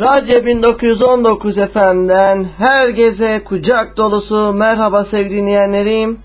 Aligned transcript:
Radyo 0.00 0.46
1919 0.46 1.56
FM'den 1.72 2.46
herkese 2.58 3.44
kucak 3.44 3.96
dolusu 3.96 4.52
merhaba 4.52 5.04
sevgili 5.04 5.36
dinleyenlerim. 5.36 6.18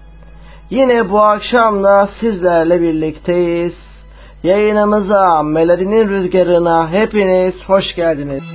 Yine 0.70 1.09
bu 1.09 1.22
akşam 1.22 1.84
da 1.84 2.09
sizlerle 2.20 2.82
birlikteyiz. 2.82 3.73
Yayınımıza, 4.44 5.44
Melodinin 5.44 6.09
Rüzgarı'na 6.09 6.92
hepiniz 6.92 7.54
hoş 7.67 7.95
geldiniz. 7.95 8.55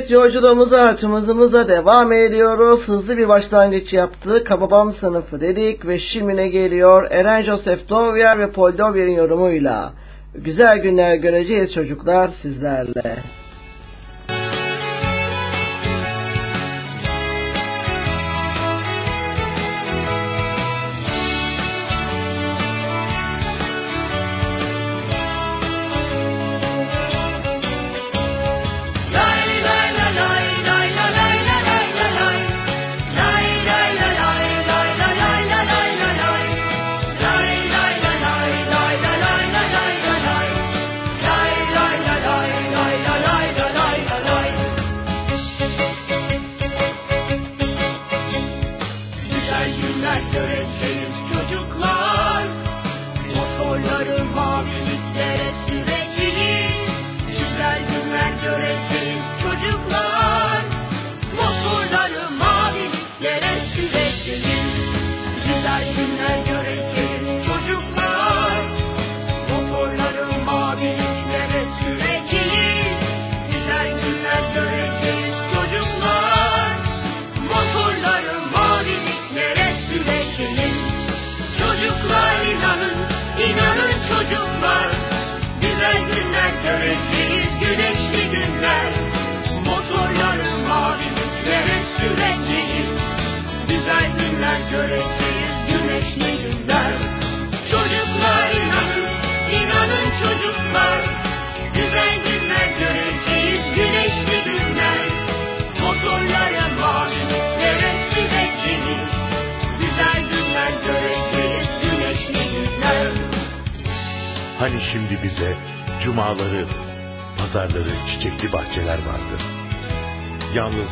Evet 0.00 0.10
yolculuğumuza 0.10 0.80
açımızımıza 0.80 1.68
devam 1.68 2.12
ediyoruz. 2.12 2.80
Hızlı 2.86 3.16
bir 3.16 3.28
başlangıç 3.28 3.92
yaptık. 3.92 4.46
Kababam 4.46 4.94
sınıfı 4.94 5.40
dedik 5.40 5.86
ve 5.86 5.98
şimdi 5.98 6.36
ne 6.36 6.48
geliyor? 6.48 7.10
Eren 7.10 7.42
Joseph 7.42 7.88
Dovier 7.88 8.38
ve 8.38 8.50
Paul 8.50 8.78
Dovier'in 8.78 9.14
yorumuyla. 9.14 9.92
Güzel 10.34 10.78
günler 10.78 11.14
göreceğiz 11.14 11.72
çocuklar 11.74 12.30
sizlerle. 12.42 13.16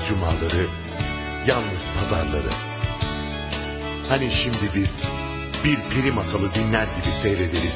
cumaları, 0.09 0.67
yalnız 1.47 1.83
pazarları. 1.99 2.51
Hani 4.09 4.33
şimdi 4.43 4.75
biz 4.75 4.89
bir 5.65 5.77
peri 5.91 6.13
masalı 6.13 6.55
dinler 6.55 6.85
gibi 6.85 7.15
seyrederiz 7.23 7.73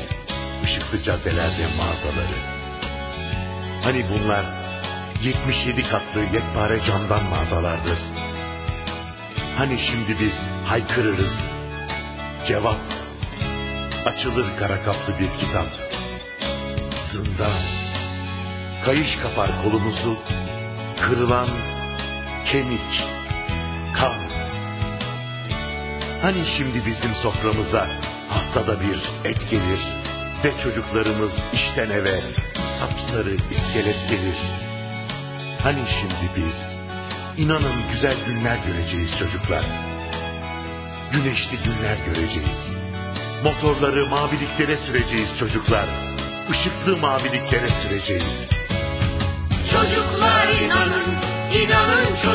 ışıklı 0.65 1.03
caddelerde 1.03 1.67
mağazaları. 1.77 2.37
Hani 3.83 4.05
bunlar 4.11 4.45
77 5.23 5.83
katlı 5.83 6.21
yekpare 6.21 6.85
camdan 6.87 7.25
mağazalardır. 7.25 7.99
Hani 9.57 9.79
şimdi 9.91 10.21
biz 10.21 10.33
haykırırız. 10.67 11.33
Cevap 12.49 12.81
açılır 14.07 14.47
kara 14.59 14.83
kaplı 14.85 15.15
bir 15.21 15.41
kitap. 15.41 15.67
Zindan 17.13 17.59
kayış 18.85 19.17
kapar 19.23 19.51
kolumuzu 19.63 20.17
kırılan 21.01 21.49
kemik, 22.53 23.05
kan. 23.97 24.17
Hani 26.23 26.45
şimdi 26.57 26.87
bizim 26.87 27.15
soframıza 27.23 27.89
haftada 28.29 28.81
bir 28.81 28.99
et 29.25 29.51
gelir 29.51 29.81
ve 30.45 30.63
çocuklarımız 30.63 31.33
işten 31.53 31.91
eve 31.91 32.21
sapsarı 32.81 33.35
iskelet 33.35 34.09
gelir. 34.11 34.37
Hani 35.63 35.81
şimdi 36.01 36.31
biz 36.37 36.73
İnanın 37.37 37.93
güzel 37.93 38.17
günler 38.27 38.59
göreceğiz 38.67 39.11
çocuklar. 39.19 39.65
Güneşli 41.13 41.57
günler 41.65 41.97
göreceğiz. 42.07 42.59
Motorları 43.45 44.07
maviliklere 44.07 44.77
süreceğiz 44.77 45.29
çocuklar. 45.39 45.87
Işıklı 46.51 46.97
maviliklere 46.97 47.69
süreceğiz. 47.83 48.25
Çocuklar 49.73 50.49
inanın, 50.49 51.33
inanın 51.53 52.07
çocuklar. 52.07 52.32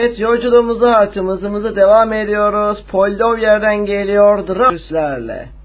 Evet 0.00 0.18
yolculuğumuza 0.18 0.90
atımızımızı 0.90 1.76
devam 1.76 2.12
ediyoruz. 2.12 2.84
Poldovier'den 2.90 3.76
geliyor 3.86 4.48
Dragus'lerle. 4.48 5.59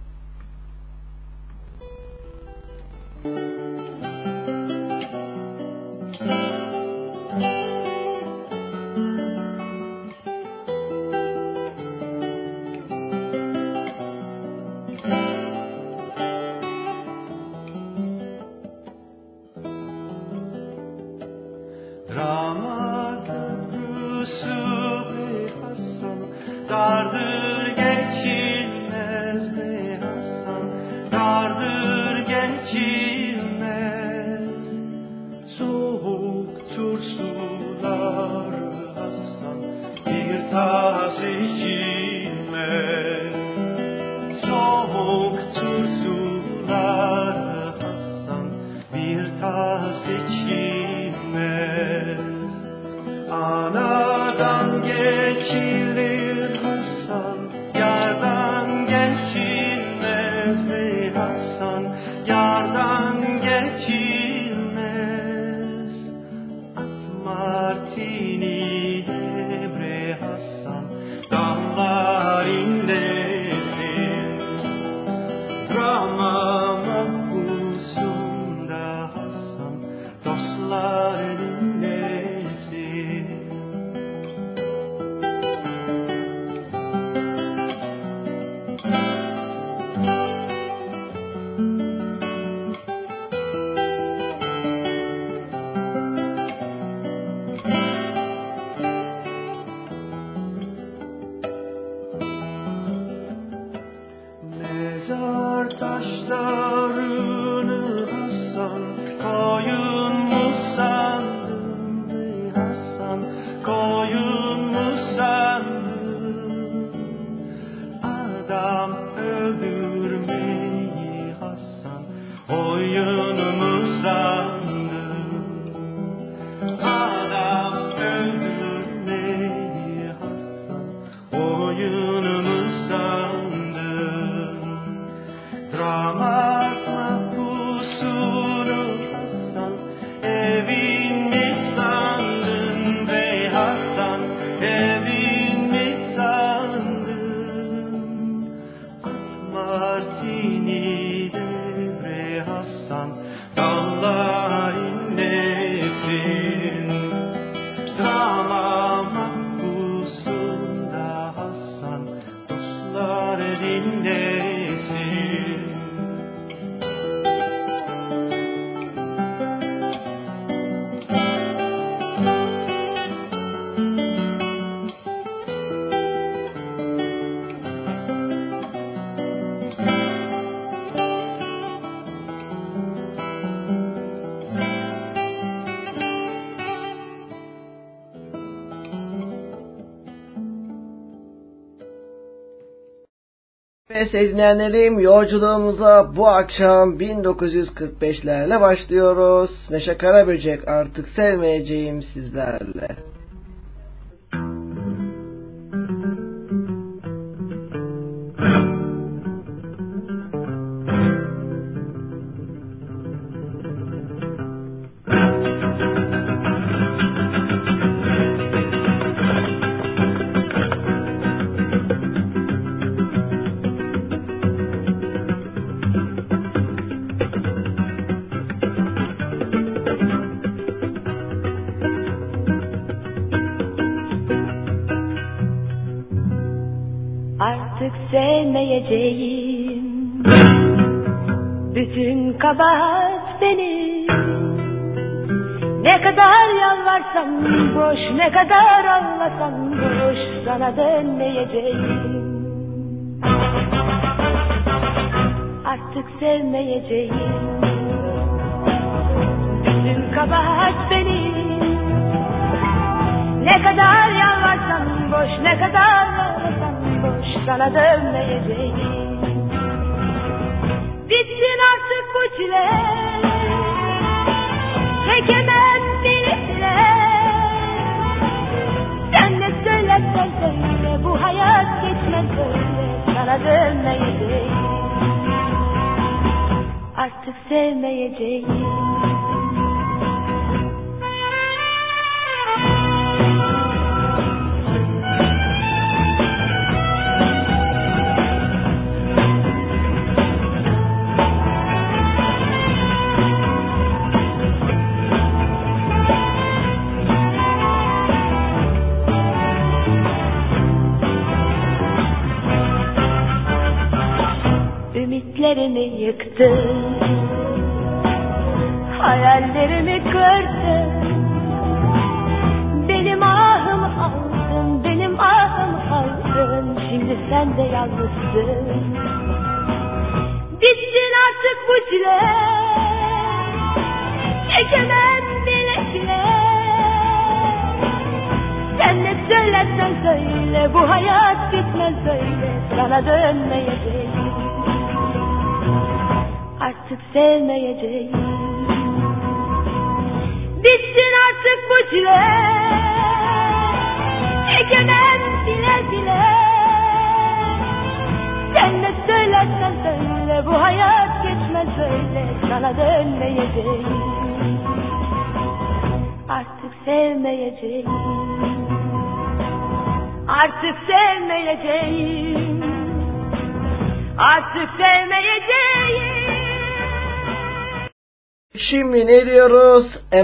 dinleyenlerim 194.21 194.99
yolculuğumuza 194.99 196.15
bu 196.15 196.27
akşam 196.27 196.97
1945'lerle 196.99 198.61
başlıyoruz. 198.61 199.51
Neşe 199.69 199.97
Karaböcek 199.97 200.67
artık 200.67 201.09
sevmeyeceğim 201.09 202.03
sizler. 202.03 202.61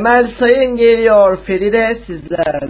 Emel 0.01 0.31
Sayın 0.39 0.77
geliyor 0.77 1.37
Feride 1.45 1.97
sizler. 2.07 2.60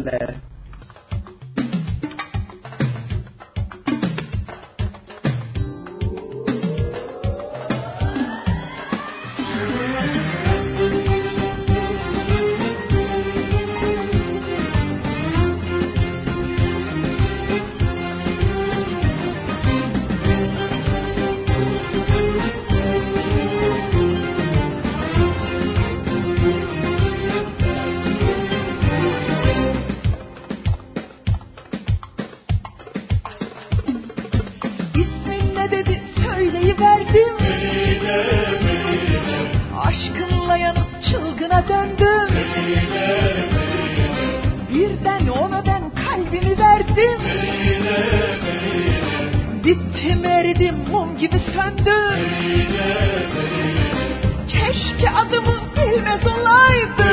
Keşke 54.47 55.09
adımı 55.09 55.61
bilmez 55.75 56.27
olaydı 56.27 57.11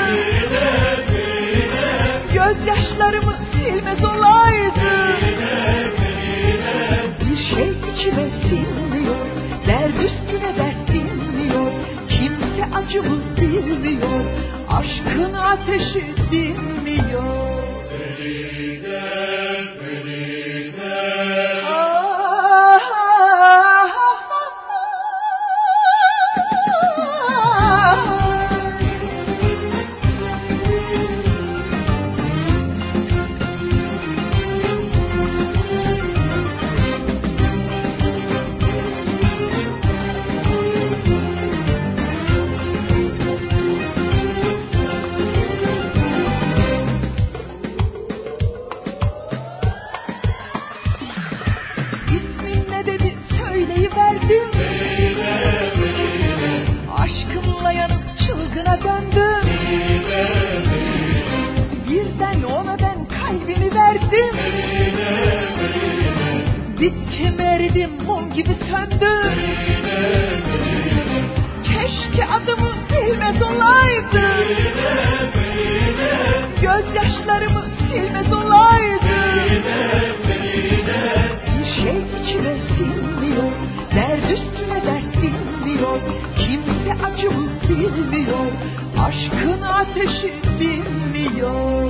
Gözyaşlarımı 2.32 3.36
silmez 3.52 4.04
olaydı 4.04 5.16
Bir 7.20 7.54
şey 7.54 7.68
içime 7.68 8.30
sinmiyor 8.42 9.26
Dert 9.66 9.94
üstüne 9.94 10.56
dert 10.56 10.88
dinmiyor. 10.88 11.72
Kimse 12.08 12.76
acımı 12.76 13.36
bilmiyor 13.36 14.24
Aşkın 14.68 15.34
ateşi 15.34 16.04
dinmiyor. 16.30 17.47
Söndü 68.58 69.34
Keşke 71.64 72.26
adımı 72.26 72.72
bilmez 72.90 73.42
olaydı 73.42 74.28
Gözyaşlarımı 76.62 77.64
silmez 77.90 78.32
olaydı 78.32 78.98
Bir 81.46 81.82
şey 81.82 81.96
içime 82.22 82.56
sinmiyor 82.76 83.52
Dert 83.94 84.32
üstüne 84.32 84.82
dert 84.86 85.22
bilmiyor 85.22 85.98
Kimse 86.36 87.04
acımı 87.06 87.48
bilmiyor 87.68 88.46
Aşkın 88.98 89.62
ateşi 89.62 90.34
bilmiyor 90.60 91.87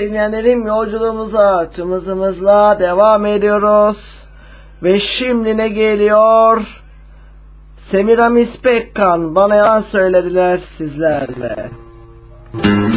dinleyenlerim 0.00 0.66
yolculuğumuza 0.66 1.70
tüm 1.70 1.92
hızımızla 1.92 2.76
devam 2.80 3.26
ediyoruz. 3.26 3.96
Ve 4.82 5.00
şimdi 5.18 5.56
ne 5.56 5.68
geliyor? 5.68 6.62
Semiramis 7.90 8.60
Pekkan 8.62 9.34
bana 9.34 9.56
yalan 9.56 9.82
söylediler 9.82 10.60
sizlerle. 10.78 11.70
Bir 12.54 12.89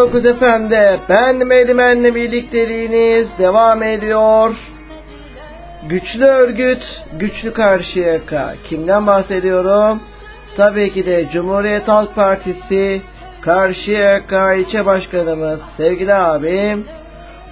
1919 0.00 0.26
efendi. 0.26 1.00
Ben 1.08 1.36
Medimen'le 1.36 2.14
birlikteliğiniz 2.14 3.28
devam 3.38 3.82
ediyor. 3.82 4.54
Güçlü 5.88 6.24
örgüt, 6.24 6.82
güçlü 7.18 7.52
karşıyaka. 7.52 8.54
Kimden 8.68 9.06
bahsediyorum? 9.06 10.00
Tabii 10.56 10.92
ki 10.92 11.06
de 11.06 11.26
Cumhuriyet 11.32 11.88
Halk 11.88 12.14
Partisi 12.14 13.02
Karşıyaka 13.40 14.54
ilçe 14.54 14.86
başkanımız 14.86 15.60
sevgili 15.76 16.14
abim 16.14 16.84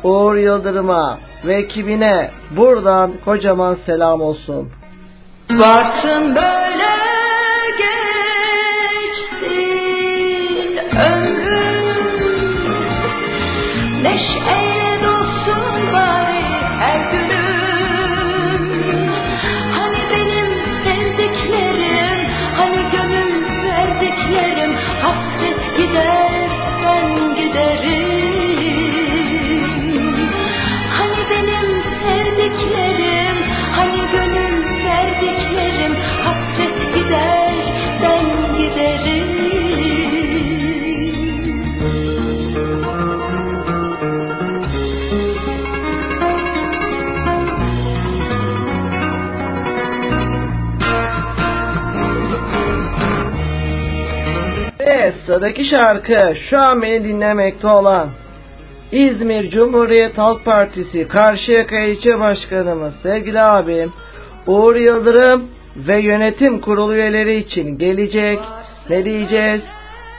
Uğur 0.04 0.36
Yıldırım'a 0.36 1.18
ve 1.46 1.54
ekibine 1.54 2.30
buradan 2.50 3.12
kocaman 3.24 3.78
selam 3.86 4.20
olsun. 4.20 4.68
Varsın 5.50 6.34
böyle 6.34 6.88
geçsin 7.78 8.28
ömrüm 10.96 11.47
sıradaki 55.28 55.64
şarkı 55.64 56.34
şu 56.50 56.58
an 56.58 56.82
beni 56.82 57.04
dinlemekte 57.04 57.68
olan 57.68 58.08
İzmir 58.92 59.50
Cumhuriyet 59.50 60.18
Halk 60.18 60.44
Partisi 60.44 61.08
Karşıyaka 61.08 61.80
İlçe 61.80 62.20
Başkanımız 62.20 62.94
sevgili 63.02 63.40
abim 63.40 63.92
Uğur 64.46 64.76
Yıldırım 64.76 65.48
ve 65.76 66.00
yönetim 66.00 66.60
kurulu 66.60 66.94
üyeleri 66.94 67.36
için 67.36 67.78
gelecek 67.78 68.38
ne 68.90 69.04
diyeceğiz? 69.04 69.60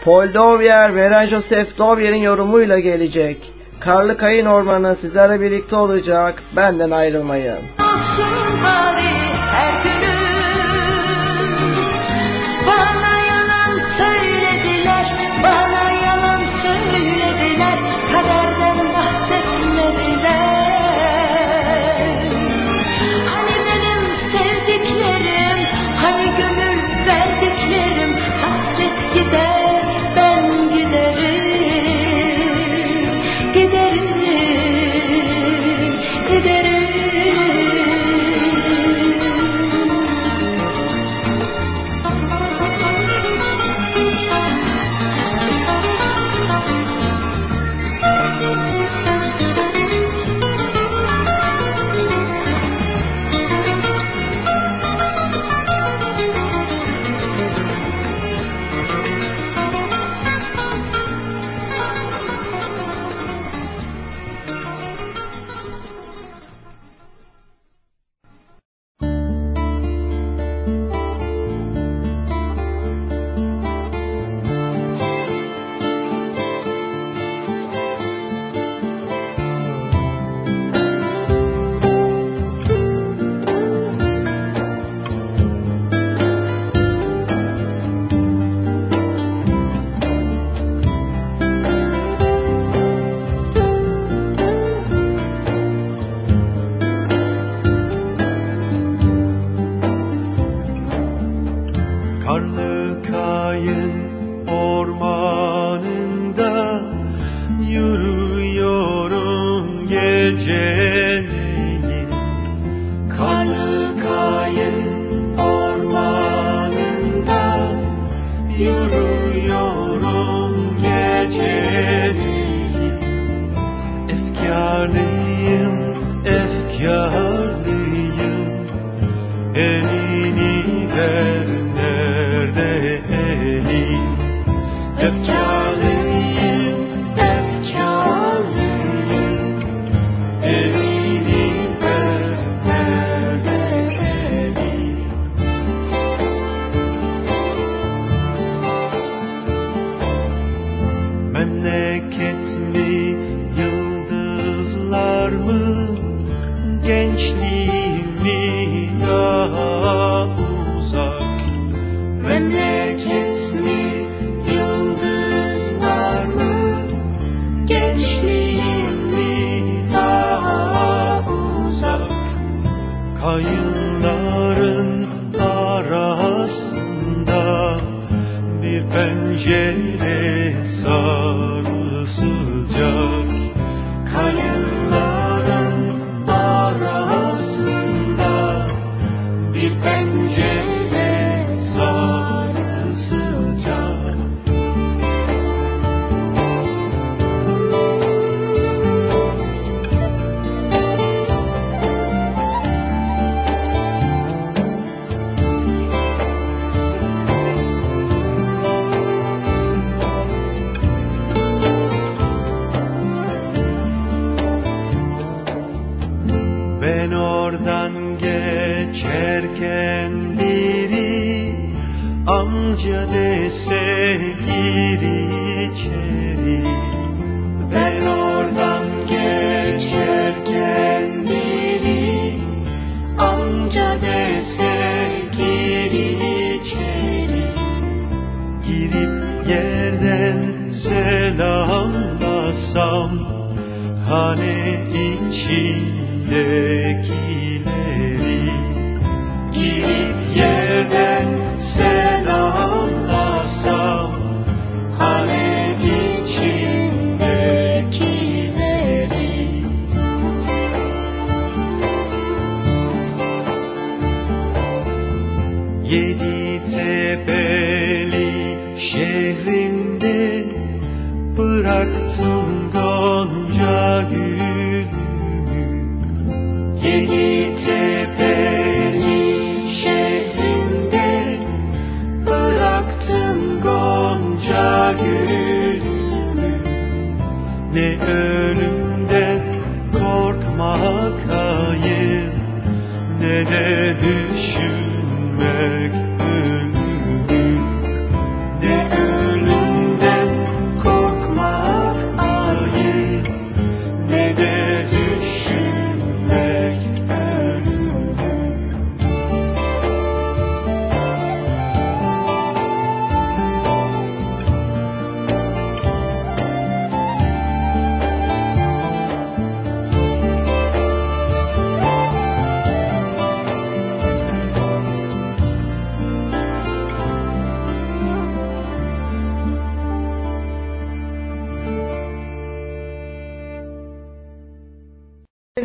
Paul 0.05 0.33
Dovier 0.33 0.95
ve 0.95 1.01
Eren 1.01 1.27
Joseph 1.27 1.77
Dovier'in 1.77 2.21
yorumuyla 2.21 2.79
gelecek. 2.79 3.37
Karlı 3.79 4.17
Kayın 4.17 4.45
Ormanı 4.45 4.97
sizlerle 5.01 5.41
birlikte 5.41 5.75
olacak. 5.75 6.43
Benden 6.55 6.91
ayrılmayın. 6.91 7.57
olsun 7.79 9.28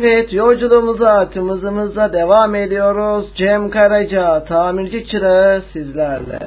Evet 0.05 0.33
yolculuğumuza 0.33 1.09
atımızımıza 1.09 2.13
devam 2.13 2.55
ediyoruz. 2.55 3.25
Cem 3.35 3.69
Karaca 3.69 4.43
tamirci 4.43 5.07
çırağı 5.07 5.61
sizlerle. 5.73 6.44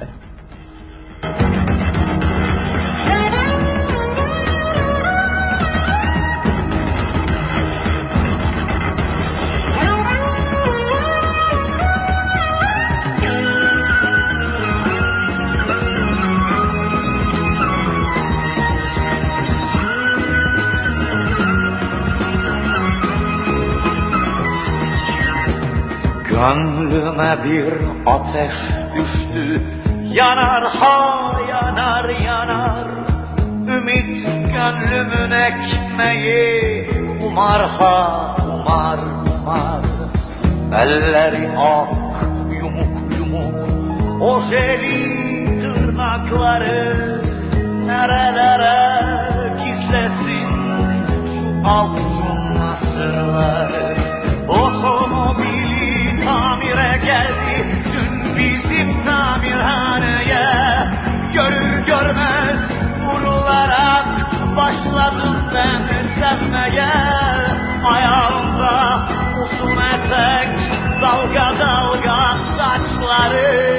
Gönlüme 26.49 27.45
bir 27.45 27.75
ateş 28.07 28.53
düştü, 28.95 29.63
yanar 30.05 30.65
ha 30.65 31.33
yanar 31.51 32.09
yanar. 32.09 32.87
Ümit 33.69 34.27
gönlümün 34.53 35.31
ekmeği, 35.31 36.91
umar 37.27 37.69
ha 37.71 38.37
umar 38.55 38.99
umar. 39.41 39.81
Elleri 40.73 41.49
ak, 41.59 42.23
yumuk 42.61 43.19
yumuk, 43.19 43.55
o 44.23 44.43
jeli 44.51 45.61
tırnakları 45.61 47.21
nerelere 47.87 48.79
gizlesin 49.65 50.49
şu 51.25 51.69
altın 51.69 52.39
sırları. 52.93 53.98
Başladım 64.89 65.37
ben 65.55 65.81
sevmeye 66.21 66.89
Ayağımda 67.85 69.09
uzun 69.43 69.77
etek 69.77 70.49
Dalga 71.03 71.53
dalga 71.61 72.37
saçları. 72.57 73.79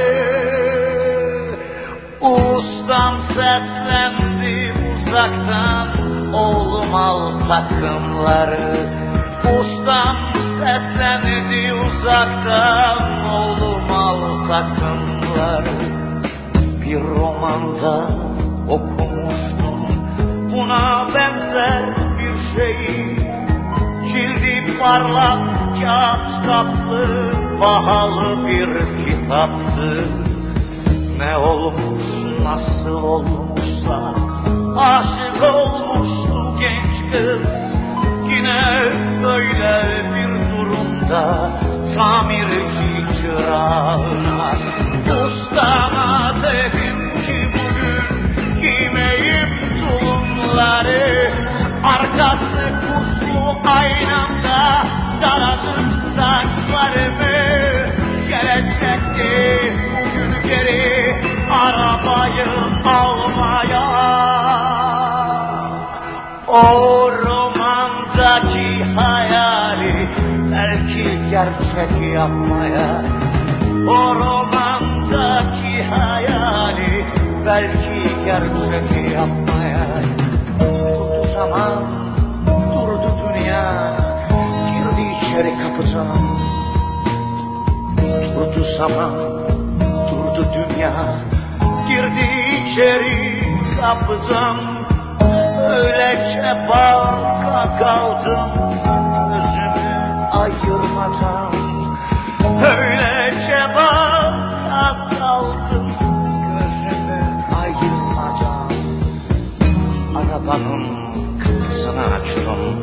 Ulustan 2.22 3.20
seslendi 3.28 4.74
uzaktan 4.92 5.88
Oğlum 6.34 6.96
al 6.96 7.32
takımları. 7.48 8.88
Ustam 9.44 10.18
seslendi 10.60 11.74
uzaktan 11.74 13.26
Oğlum 13.26 13.92
al 13.92 14.48
takımları. 14.48 15.76
Bir 16.82 17.02
romanda 17.02 18.08
okum 18.70 19.19
Buna 20.70 21.08
benzer 21.16 21.84
bir 22.20 22.56
şeyi 22.56 23.16
Cildi 24.08 24.80
parlak 24.80 25.40
kağıt 25.82 26.46
kaplı 26.46 27.32
Pahalı 27.60 28.48
bir 28.48 28.70
kitaptı. 29.06 30.06
Ne 31.18 31.38
olmuş 31.38 32.06
nasıl 32.44 33.04
olmuşsa 33.04 34.14
Aşık 34.78 35.44
olmuştu 35.56 36.56
genç 36.60 37.12
kız. 37.12 37.48
Yine 38.30 38.92
böyle 39.24 40.04
bir 40.16 40.52
durumda 40.52 41.50
Tamirci 41.96 43.22
çırağına 43.22 44.52
Ustama 45.26 46.34
dedim 46.44 47.22
ki 47.26 47.50
bugün 47.54 48.62
Giymeyim 48.62 49.50
tulumları 50.50 51.32
Arkası 51.84 52.74
puslu 52.82 53.72
aynamda 53.72 54.84
Daradım 55.22 55.86
saçlarımı. 56.16 57.40
Gelecekti 58.30 59.74
bugün 59.94 60.50
geri 60.50 61.16
Arabayı 61.52 62.46
almaya. 62.86 63.90
O 66.48 67.12
romandaki 67.12 68.84
hayali 68.96 70.10
Belki 70.52 71.30
gerçek 71.30 72.14
yapmaya. 72.14 73.02
O 73.88 74.16
romandaki 74.16 75.84
hayali 75.84 77.06
Belki 77.46 78.26
gerçek 78.26 79.14
yapmaya 79.14 80.19
zaman, 81.40 81.74
durdu 82.74 83.12
dünya 83.22 83.64
Girdi 84.70 85.04
içeri 85.18 85.54
kapıdan 85.64 86.08
Durdu 88.36 88.64
zaman, 88.78 89.14
durdu 90.10 90.46
dünya 90.54 90.92
Girdi 91.88 92.28
içeri 92.60 93.44
kapıdan 93.82 94.58
Öylece 95.70 96.68
baka 96.70 97.78
kaldım 97.80 98.50
Gözümü 99.30 100.00
ayırmadan. 100.32 101.54
Öylece 102.72 103.62
baka 103.76 105.10
kaldım 105.20 105.88
Gözümü 106.50 107.22
ayırmadan. 107.62 108.72
Arabanın 110.16 110.99
kapısını 112.00 112.14
açtım 112.14 112.80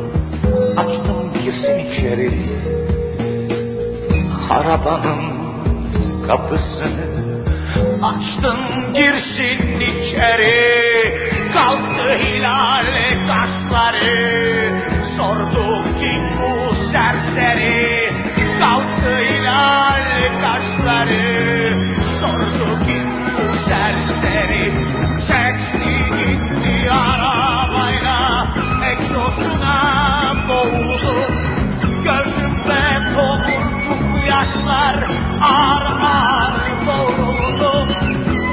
Açtım 0.77 1.33
girsin 1.45 1.79
içeri 1.79 2.31
Arabanın 4.51 5.21
kapısını 6.27 7.07
Açtım 8.03 8.93
girsin 8.95 9.81
içeri 9.81 11.15
Kalktı 11.53 12.15
hilal 12.23 12.87
kaşları 13.27 14.37
Sordu 15.17 15.85
kim 16.01 16.23
bu 16.41 16.75
serseri. 16.93 18.11
Kalktı 18.61 19.17
hilal 19.19 20.41
kaşları 20.43 21.36
yaşlar 34.47 34.97
Ağır 35.43 35.87
ağır 36.03 36.55
doğruldu 36.87 37.73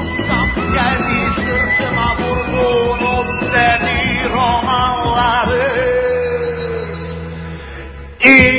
Ustam 0.02 0.48
geldi 0.74 1.18
sırtıma 1.36 2.08
vurdu 2.18 2.68
Notledi 3.04 3.98
romanları. 4.32 5.66
İşçisin 8.20 8.53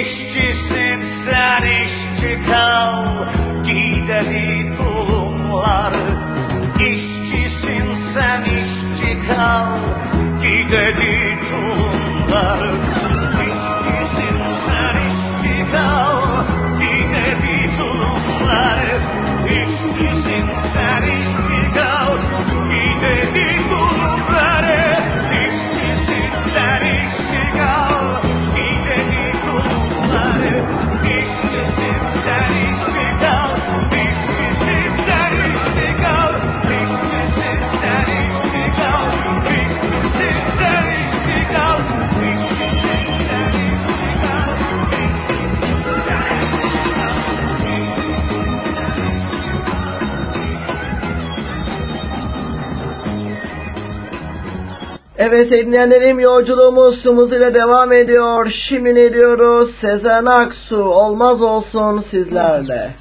Evet 55.17 55.51
dinleyenlerim 55.51 56.19
yolculuğumuz 56.19 57.01
Sumuz 57.01 57.34
ile 57.34 57.54
devam 57.54 57.93
ediyor. 57.93 58.51
Şimdi 58.69 58.95
ne 58.95 59.13
diyoruz? 59.13 59.75
Sezen 59.82 60.25
Aksu 60.25 60.84
olmaz 60.84 61.41
olsun 61.41 62.06
sizlerle. 62.12 62.95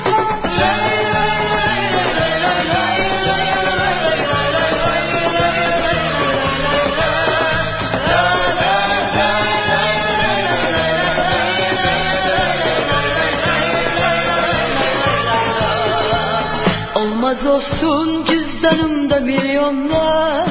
milyonlar 19.21 20.49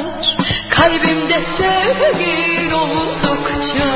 Kalbimde 0.71 1.41
sevgin 1.59 2.73
oldukça 2.73 3.91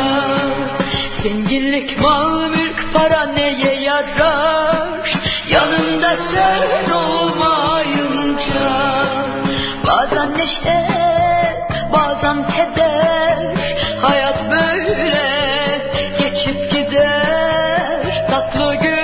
Zenginlik, 1.22 2.00
mal, 2.00 2.48
mülk, 2.48 2.94
para 2.94 3.24
neye 3.26 3.74
yarar? 3.80 5.20
Yanında 5.48 6.16
sen 6.34 6.90
olmayınca 6.90 8.70
Bazen 9.87 10.32
neşe, 10.38 10.87
bazen 11.92 12.48
keder. 12.48 13.38
Hayat 14.02 14.50
böyle 14.50 15.80
geçip 16.18 16.72
gider 16.72 18.26
Tatlı 18.30 18.74
günler, 18.74 19.04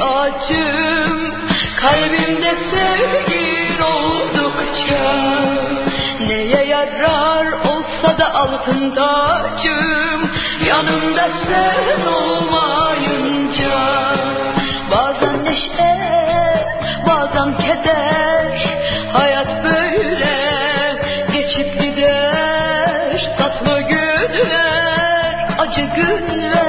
acım. 0.00 1.34
Kalbimde 1.80 2.56
sevgi 2.70 3.82
oldukça 3.82 5.14
Neye 6.20 6.64
yarar 6.64 7.46
olsa 7.52 8.18
da 8.18 8.34
altında 8.34 9.24
acım. 9.32 10.30
Yanımda 10.66 11.28
sen 11.48 12.06
olmayınca 12.06 13.78
Bazen 14.90 15.44
neşe, 15.44 15.96
bazen 17.06 17.58
keder. 17.58 18.78
Hayat 19.12 19.64
böyle 19.64 20.34
geçip 21.32 21.80
gider 21.80 23.34
Tatlı 23.38 23.80
günler, 23.80 25.48
acı 25.58 25.80
günler. 25.80 26.63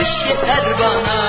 kalmış 0.00 0.28
yeter 0.28 0.78
bana. 0.78 1.20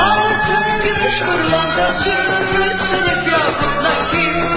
Altın 0.00 0.82
gümüş 0.82 1.18
kurlanda 1.20 1.92
zümrüt 2.04 2.80
sınıf 2.90 3.32
yakutla 3.32 4.10
kim? 4.10 4.47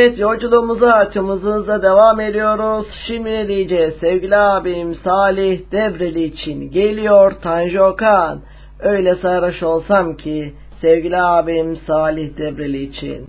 Evet 0.00 0.18
yolculuğumuza 0.18 0.92
açımızınıza 0.92 1.82
devam 1.82 2.20
ediyoruz. 2.20 2.86
Şimdi 3.06 3.30
ne 3.30 3.48
diyeceğiz? 3.48 3.94
Sevgili 4.00 4.36
abim 4.36 4.94
Salih 4.94 5.60
Debreli 5.72 6.22
için 6.24 6.70
geliyor 6.70 7.32
Tanju 7.42 7.82
Okan. 7.82 8.40
Öyle 8.78 9.14
sarhoş 9.14 9.62
olsam 9.62 10.16
ki 10.16 10.54
sevgili 10.80 11.20
abim 11.20 11.76
Salih 11.76 12.36
Debreli 12.36 12.82
için. 12.82 13.26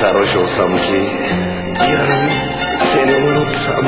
Sarhoş 0.00 0.36
olsam 0.36 0.76
ki 0.76 1.00
yarın 1.80 2.30
seni 2.92 3.16
unutsam 3.16 3.86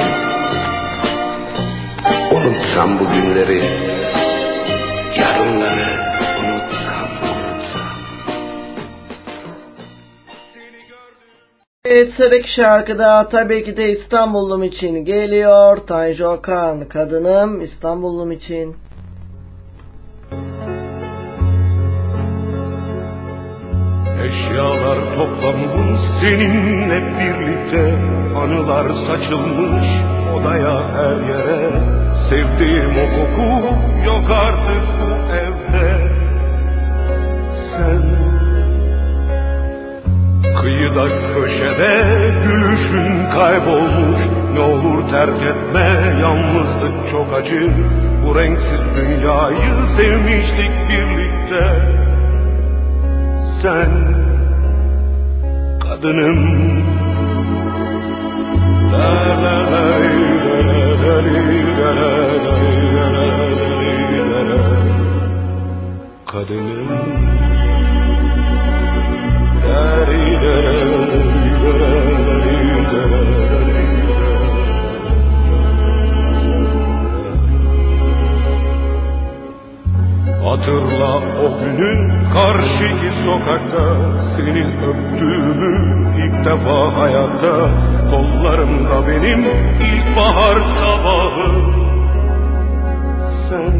Unutsam 2.33 2.99
bu 2.99 3.05
günleri 3.13 3.63
Yarınları 5.17 6.01
unutsam 6.41 7.11
unutsam 7.23 7.97
Evet 11.85 12.15
sıradaki 12.17 12.55
şarkıda 12.55 13.29
tabii 13.29 13.65
ki 13.65 13.77
de 13.77 13.93
İstanbullum 13.93 14.63
için 14.63 15.05
geliyor. 15.05 15.77
Tanju 15.77 16.27
Okan 16.27 16.89
kadınım 16.89 17.61
İstanbullum 17.61 18.33
için. 18.33 18.77
Eşyalar 24.25 24.99
toplanmış 25.17 25.90
seninle 26.21 27.01
birlikte 27.19 27.95
Anılar 28.37 28.87
saçılmış 29.07 29.87
odaya 30.35 30.83
her 30.97 31.29
yere. 31.29 31.71
Sevdiğim 32.31 32.91
o 32.91 33.07
koku 33.17 33.77
yok 34.07 34.31
artık 34.31 34.83
bu 35.01 35.35
evde. 35.35 36.11
Sen 37.71 38.21
Kıyıda 40.61 41.09
köşede 41.35 42.05
gülüşün 42.45 43.31
kaybolmuş. 43.31 44.19
Ne 44.55 44.61
olur 44.61 45.11
terk 45.11 45.43
etme 45.43 46.17
yalnızlık 46.21 47.11
çok 47.11 47.35
acı. 47.35 47.71
Bu 48.27 48.39
renksiz 48.39 48.81
dünyayı 48.97 49.75
sevmiştik 49.97 50.71
birlikte. 50.89 51.83
Sen 53.63 53.89
kadınım 56.01 56.81
Kadınım 66.27 66.89
Kadınım 69.63 71.20
Hatırla 80.51 81.17
o 81.17 81.61
günü 81.61 82.11
karşıki 82.33 83.11
sokakta 83.25 83.85
Senin 84.37 84.83
öptüğümü 84.83 85.75
ilk 86.25 86.45
defa 86.45 86.97
hayatta. 86.97 87.71
Kollarımda 88.11 89.09
benim 89.09 89.45
ilkbahar 89.81 90.59
sabahı. 90.81 91.51
Sen 93.49 93.73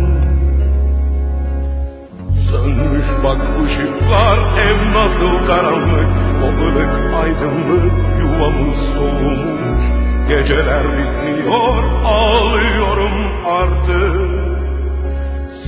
Sönmüş 2.51 3.07
bak 3.25 3.41
ışıklar 3.65 4.39
ev 4.59 4.93
nasıl 4.95 5.47
karanlık. 5.47 6.09
O 6.45 6.47
ılık 6.47 7.15
aydınlık 7.23 7.93
yuvamız 8.21 8.77
soğumuş 8.95 9.85
Geceler 10.29 10.83
bitmiyor 10.85 11.85
ağlıyorum 12.05 13.47
artık. 13.47 14.31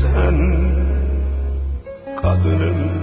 Sen 0.00 0.72
kadının 2.22 3.02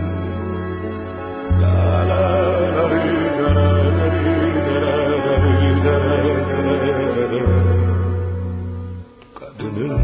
Kadının 9.40 10.00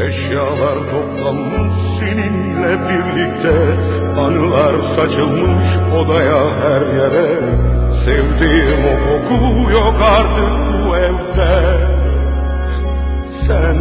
Eşyalar 0.00 0.74
toplanmış 0.90 2.00
seninle 2.00 2.78
birlikte. 2.88 4.01
Anılar 4.18 4.74
saçılmış 4.96 5.68
odaya 5.96 6.42
her 6.60 6.80
yere. 6.80 7.28
Sevdiğim 8.04 8.84
o 8.84 8.94
koku 9.08 9.70
yok 9.72 9.94
artık 10.02 10.52
bu 10.72 10.96
evde. 10.96 11.76
Sen 13.46 13.76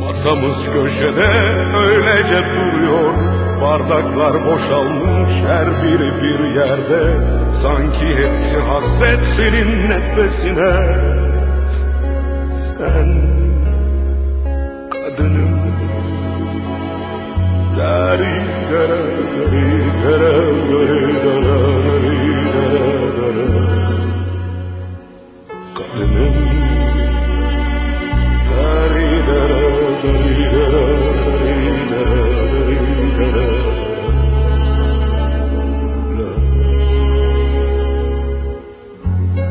Masamız 0.00 0.56
köşede 0.72 1.28
öylece 1.76 2.42
duruyor. 2.54 3.14
Bardaklar 3.62 4.46
boşalmış 4.46 5.32
her 5.46 5.82
biri 5.82 6.22
bir 6.22 6.54
yerde. 6.54 7.02
Sanki 7.62 8.06
hepsi 8.06 8.60
hasret 8.60 9.20
senin 9.36 9.90
nefesine. 9.90 10.98
Sen 12.78 13.08
kadınım 14.90 15.61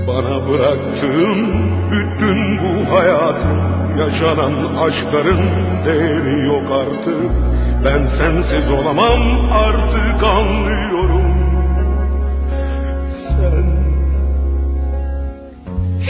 Bana 0.07 0.49
bıraktığın 0.49 1.47
bütün 1.91 2.57
bu 2.57 2.93
hayatın 2.93 3.61
Yaşanan 3.97 4.76
aşkların 4.76 5.39
değeri 5.86 6.47
yok 6.47 6.63
artık 6.72 7.32
Ben 7.86 8.07
sensiz 8.17 8.71
olamam 8.71 9.51
artık 9.51 10.23
anlıyorum. 10.23 11.34
Sen. 13.27 13.65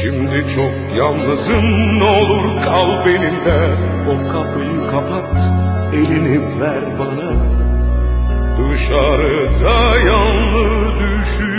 Şimdi 0.02 0.56
çok 0.56 0.98
yalnızım 0.98 2.00
ne 2.00 2.04
olur 2.04 2.62
kal 2.66 3.06
benimle. 3.06 3.76
O 4.10 4.32
kapıyı 4.32 4.92
kapat 4.92 5.36
elini 5.94 6.62
ver 6.62 6.84
bana. 7.00 7.32
Dışarıda 8.58 9.98
yalnız 9.98 10.94
düşüyorsun 11.00 11.51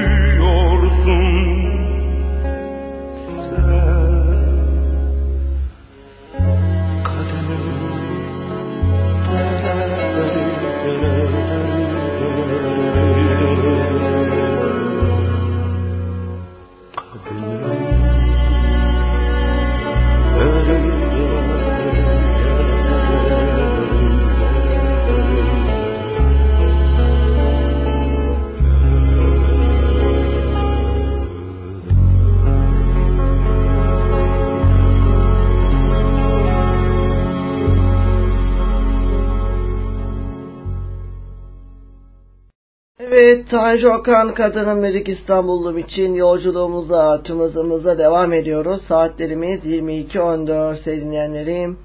Tanju 43.52 43.90
Okan 43.90 44.34
kadınım 44.34 44.82
dedik 44.82 45.08
İstanbullum 45.08 45.78
için 45.78 46.14
yolculuğumuza 46.14 47.22
tüm 47.22 47.40
hızımıza 47.40 47.98
devam 47.98 48.32
ediyoruz. 48.32 48.82
Saatlerimiz 48.88 49.64
22.14 49.64 50.82
sevgili 50.82 51.04
dinleyenlerim. 51.04 51.78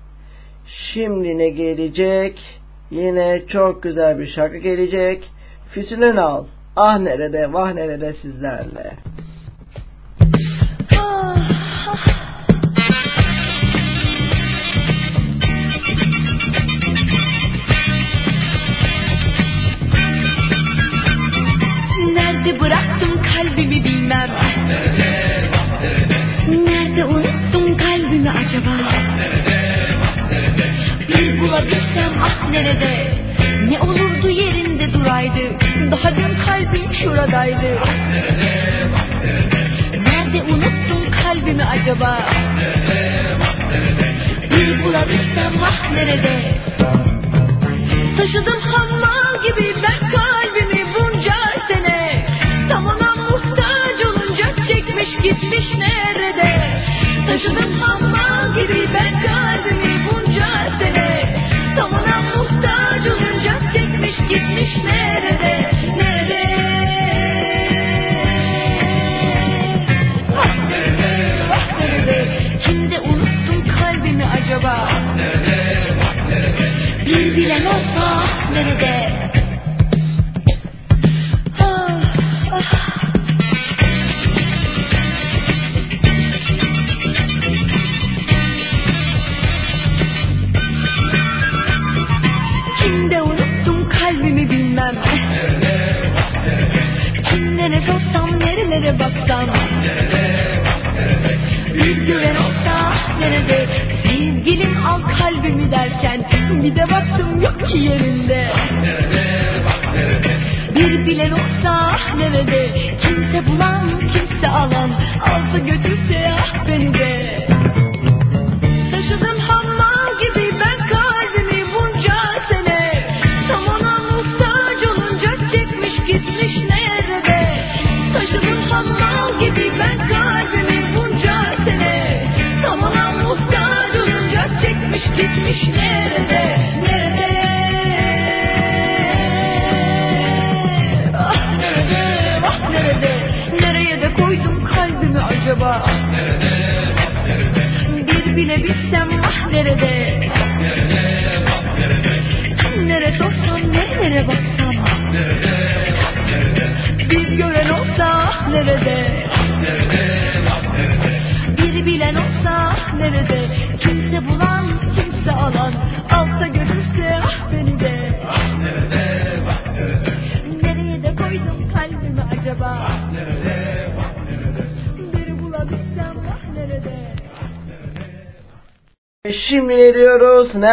Şimdi 0.93 1.37
ne 1.37 1.49
gelecek? 1.49 2.39
Yine 2.91 3.43
çok 3.47 3.83
güzel 3.83 4.19
bir 4.19 4.27
şarkı 4.27 4.57
gelecek. 4.57 5.29
Füsun 5.71 6.01
Önal. 6.01 6.45
Ah 6.75 6.99
nerede 6.99 7.53
vah 7.53 7.73
nerede 7.73 8.13
sizlerle. 8.13 8.93
Nerede 22.47 22.59
bıraktım 22.59 23.21
kalbimi 23.33 23.83
bilmem. 23.83 24.29
Nerede 26.65 27.05
unuttum 27.05 27.77
kalbimi 27.77 28.29
acaba? 28.29 28.71
Bir 31.07 31.39
bulabilsem 31.39 32.13
ah 32.21 32.49
nerede? 32.49 33.07
Ne 33.69 33.79
olurdu 33.79 34.29
yerinde 34.29 34.93
duraydı. 34.93 35.39
Daha 35.91 36.15
dün 36.15 36.45
kalbim 36.45 36.93
şuradaydı. 37.03 37.79
Nerede 40.11 40.43
unuttum 40.43 41.11
kalbimi 41.23 41.65
acaba? 41.65 42.19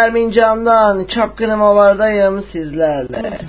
mermincandan 0.05 1.05
çapkınım 1.05 1.63
ovardayım 1.63 2.45
sizlerle. 2.53 3.41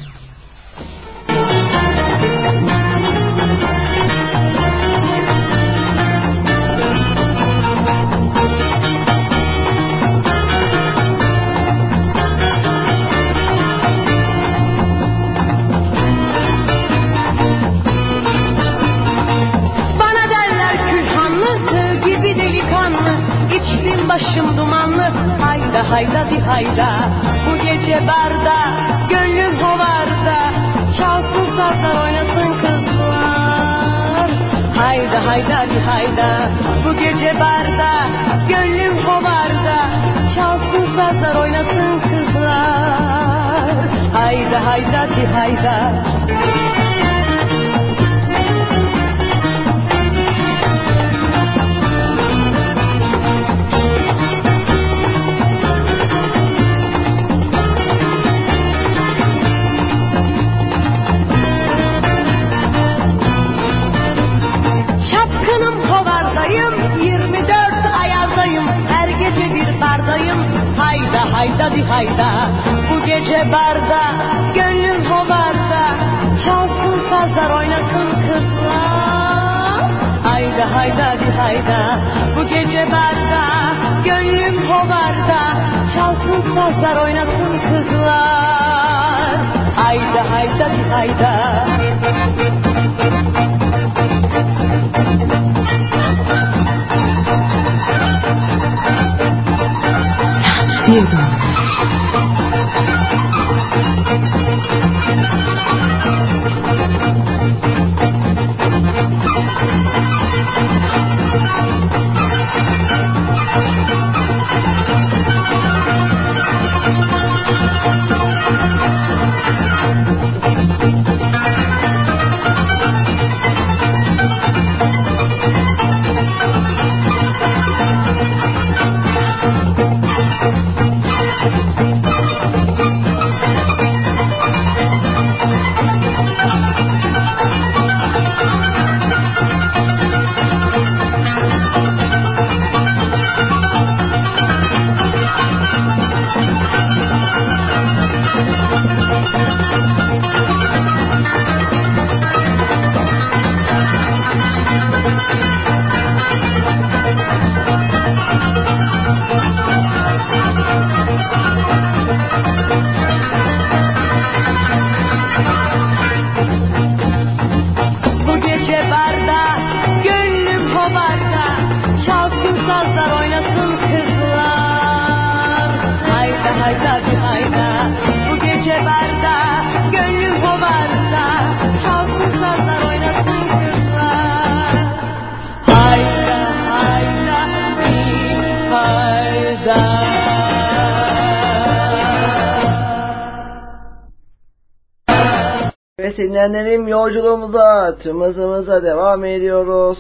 Ve 196.16 196.18
dinleyenlerim 196.18 196.88
yolculuğumuza, 196.88 197.98
tüm 198.00 198.22
hızımıza 198.22 198.84
devam 198.84 199.26
ediyoruz. 199.26 199.98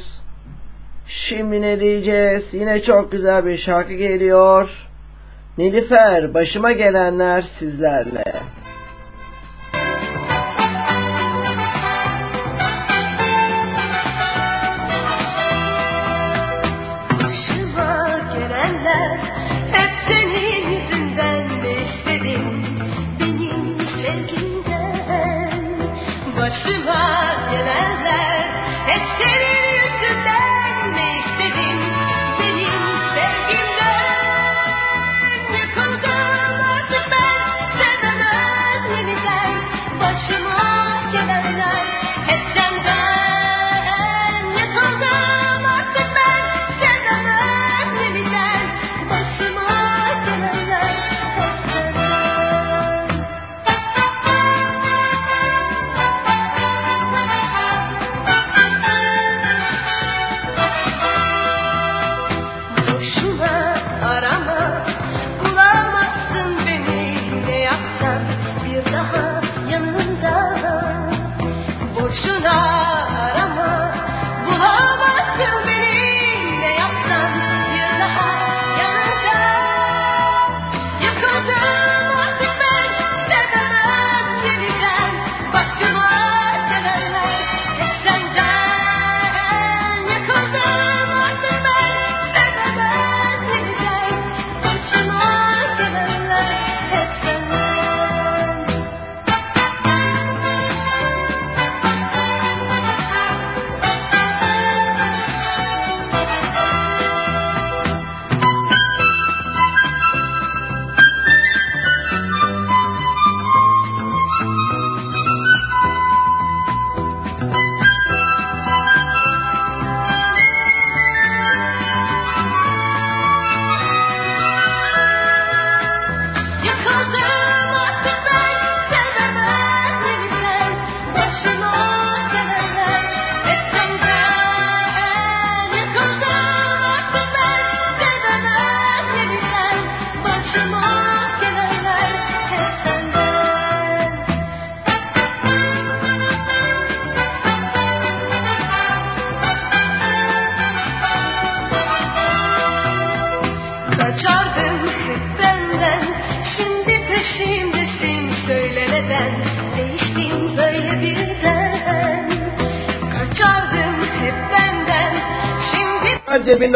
Şimdi 1.07 1.61
ne 1.61 1.79
diyeceğiz? 1.79 2.43
Yine 2.51 2.81
çok 2.81 3.11
güzel 3.11 3.45
bir 3.45 3.57
şarkı 3.57 3.93
geliyor. 3.93 4.69
Nilüfer, 5.57 6.33
başıma 6.33 6.71
gelenler 6.71 7.45
sizlerle. 7.59 8.23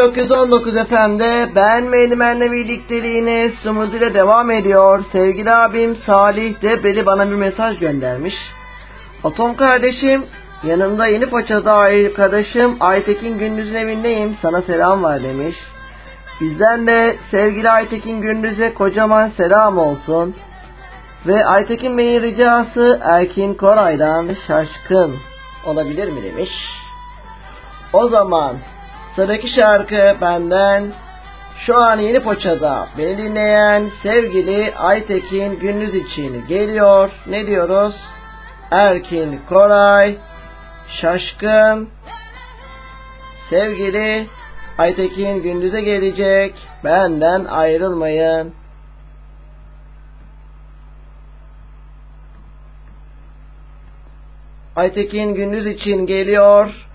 1919 0.00 0.76
efendi 0.76 1.50
ben 1.54 1.92
ve 1.92 2.02
Elimen'le 2.02 2.52
birlikteliğine 2.52 3.50
Sumuz 3.62 3.94
ile 3.94 4.14
devam 4.14 4.50
ediyor. 4.50 5.04
Sevgili 5.12 5.52
abim 5.52 5.96
Salih 6.06 6.62
Debreli 6.62 7.06
bana 7.06 7.30
bir 7.30 7.34
mesaj 7.34 7.78
göndermiş. 7.78 8.34
Atom 9.24 9.56
kardeşim 9.56 10.24
yanımda 10.64 11.06
yeni 11.06 11.26
paçada 11.26 11.74
arkadaşım 11.74 12.76
Aytekin 12.80 13.38
Gündüz'ün 13.38 13.74
evindeyim 13.74 14.36
sana 14.42 14.62
selam 14.62 15.02
var 15.02 15.22
demiş. 15.22 15.56
Bizden 16.40 16.86
de 16.86 17.16
sevgili 17.30 17.70
Aytekin 17.70 18.20
Gündüz'e 18.20 18.74
kocaman 18.74 19.28
selam 19.36 19.78
olsun. 19.78 20.34
Ve 21.26 21.46
Aytekin 21.46 21.98
Bey'in 21.98 22.22
ricası 22.22 23.00
Erkin 23.02 23.54
Koray'dan 23.54 24.28
şaşkın 24.46 25.16
olabilir 25.66 26.08
mi 26.08 26.22
demiş. 26.22 26.50
O 27.92 28.08
zaman 28.08 28.56
sıradaki 29.20 29.54
şarkı 29.54 30.16
benden 30.20 30.92
şu 31.66 31.78
an 31.78 31.98
yeni 31.98 32.22
poçada 32.22 32.88
beni 32.98 33.18
dinleyen 33.18 33.90
sevgili 34.02 34.74
Aytekin 34.74 35.58
Gündüz 35.58 35.94
için 35.94 36.46
geliyor. 36.46 37.10
Ne 37.26 37.46
diyoruz? 37.46 37.94
Erkin 38.70 39.40
Koray 39.48 40.16
Şaşkın 41.00 41.88
Sevgili 43.50 44.26
Aytekin 44.78 45.42
Gündüz'e 45.42 45.80
gelecek. 45.80 46.54
Benden 46.84 47.44
ayrılmayın. 47.44 48.54
Aytekin 54.76 55.34
Gündüz 55.34 55.66
için 55.66 56.06
geliyor. 56.06 56.89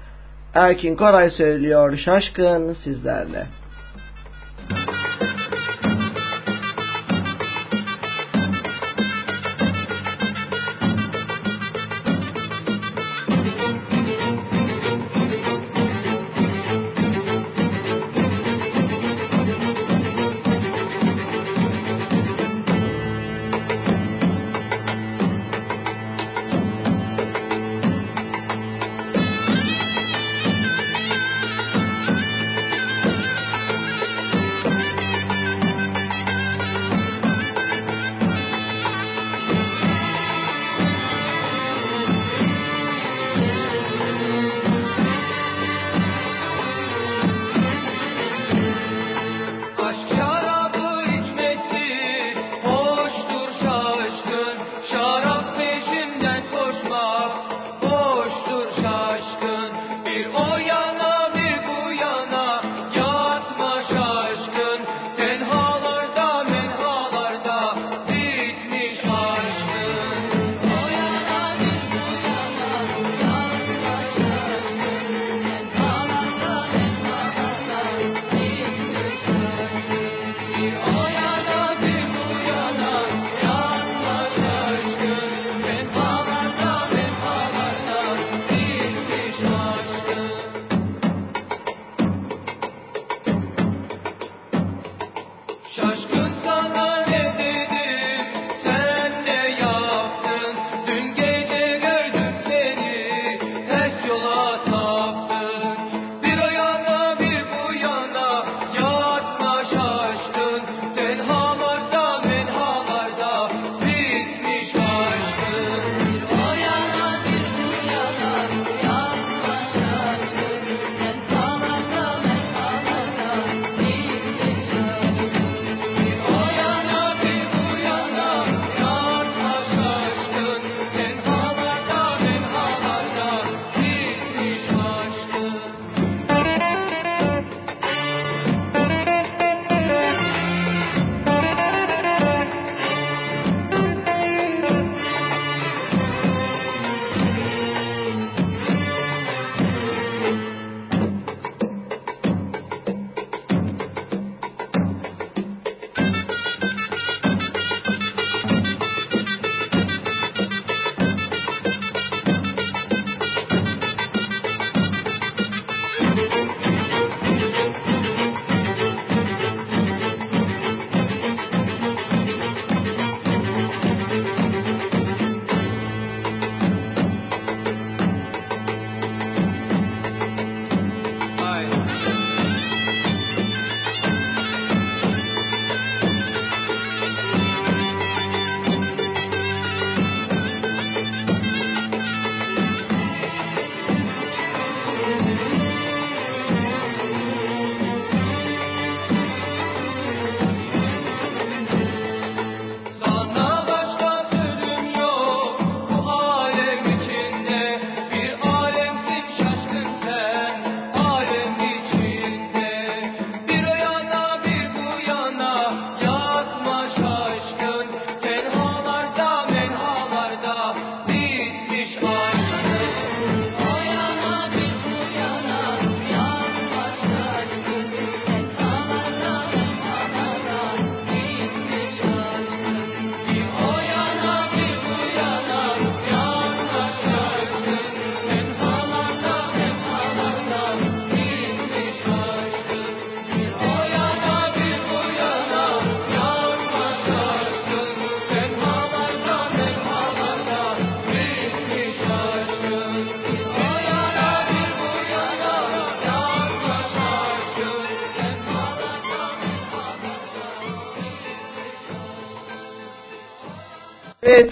Erkin 0.56 0.96
Koray 0.96 1.30
söylüyor. 1.32 1.98
Şaşkın 1.98 2.78
sizlerle. 2.84 3.48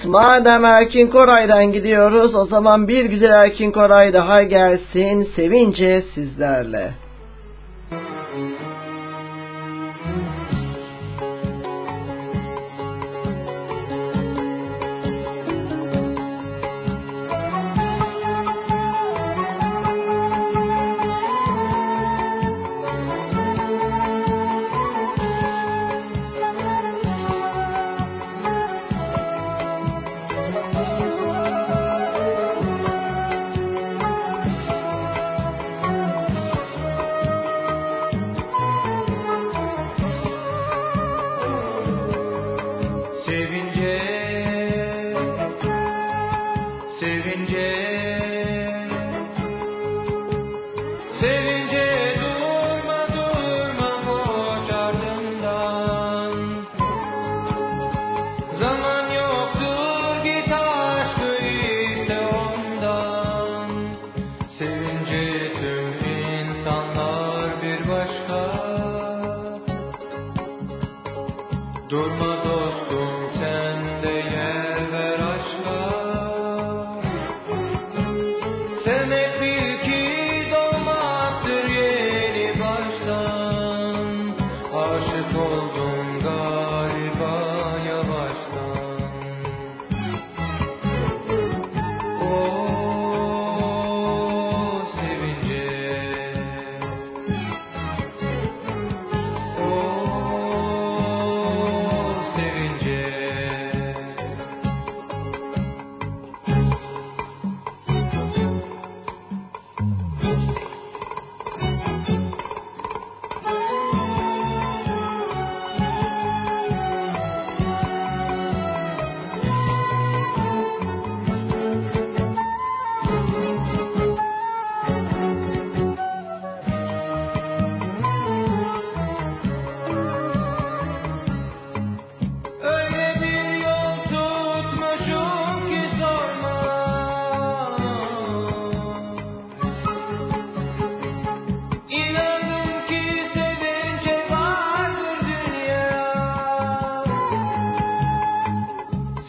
madem 0.05 0.65
Erkin 0.65 1.07
Koray'dan 1.07 1.71
gidiyoruz 1.71 2.35
o 2.35 2.45
zaman 2.45 2.87
bir 2.87 3.05
güzel 3.05 3.31
Erkin 3.31 3.71
Koray 3.71 4.13
daha 4.13 4.43
gelsin 4.43 5.23
sevince 5.35 6.01
sizlerle. 6.15 7.02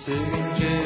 singing. 0.06 0.83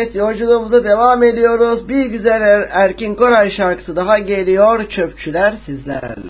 Evet 0.00 0.14
yolculuğumuza 0.14 0.84
devam 0.84 1.22
ediyoruz. 1.22 1.88
Bir 1.88 2.06
güzel 2.06 2.42
er 2.42 2.68
Erkin 2.70 3.14
Koray 3.14 3.50
şarkısı 3.50 3.96
daha 3.96 4.18
geliyor. 4.18 4.88
Çöpçüler 4.88 5.54
sizlerle. 5.66 6.29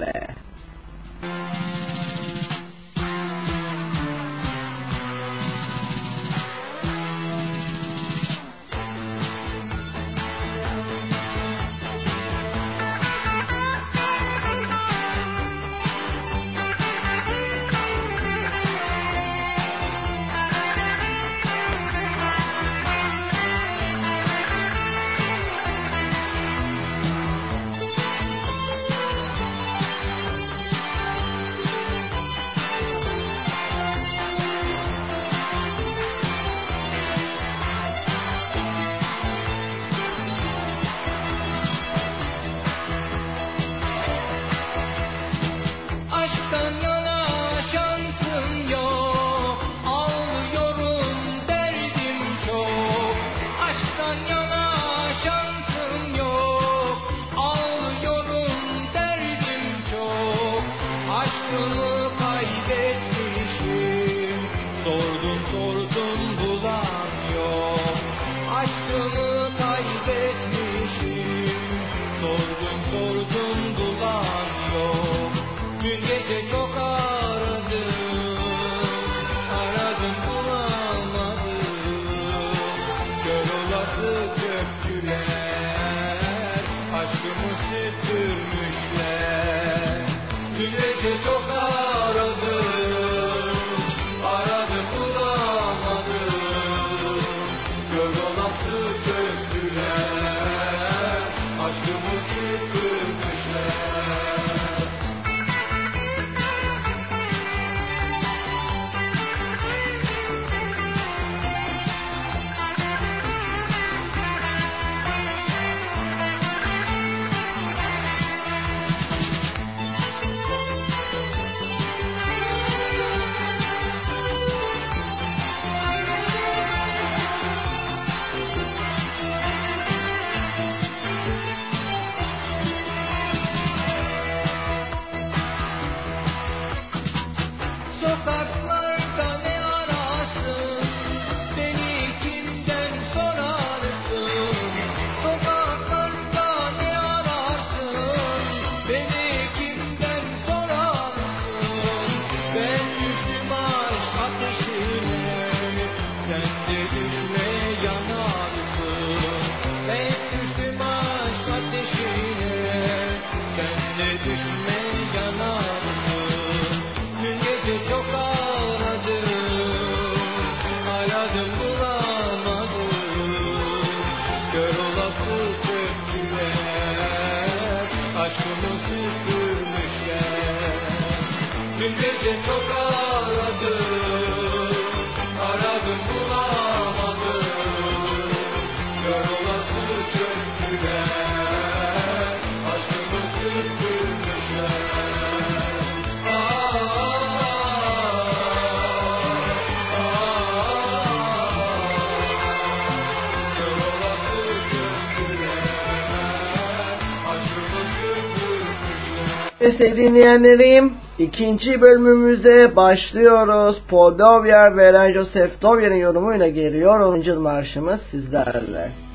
Sevgili 209.81 209.97
dinleyenlerim. 209.97 210.93
ikinci 211.19 211.81
bölümümüze 211.81 212.77
başlıyoruz. 212.77 213.83
Paul 213.89 214.19
Dovier 214.19 214.77
ve 214.77 214.85
Eren 214.85 215.13
Joseph 215.13 215.63
Dovier'in 215.63 215.97
yorumuyla 215.97 216.49
geliyor. 216.49 217.01
10. 217.01 217.43
marşımız 217.43 218.01
sizlerle. 218.11 219.10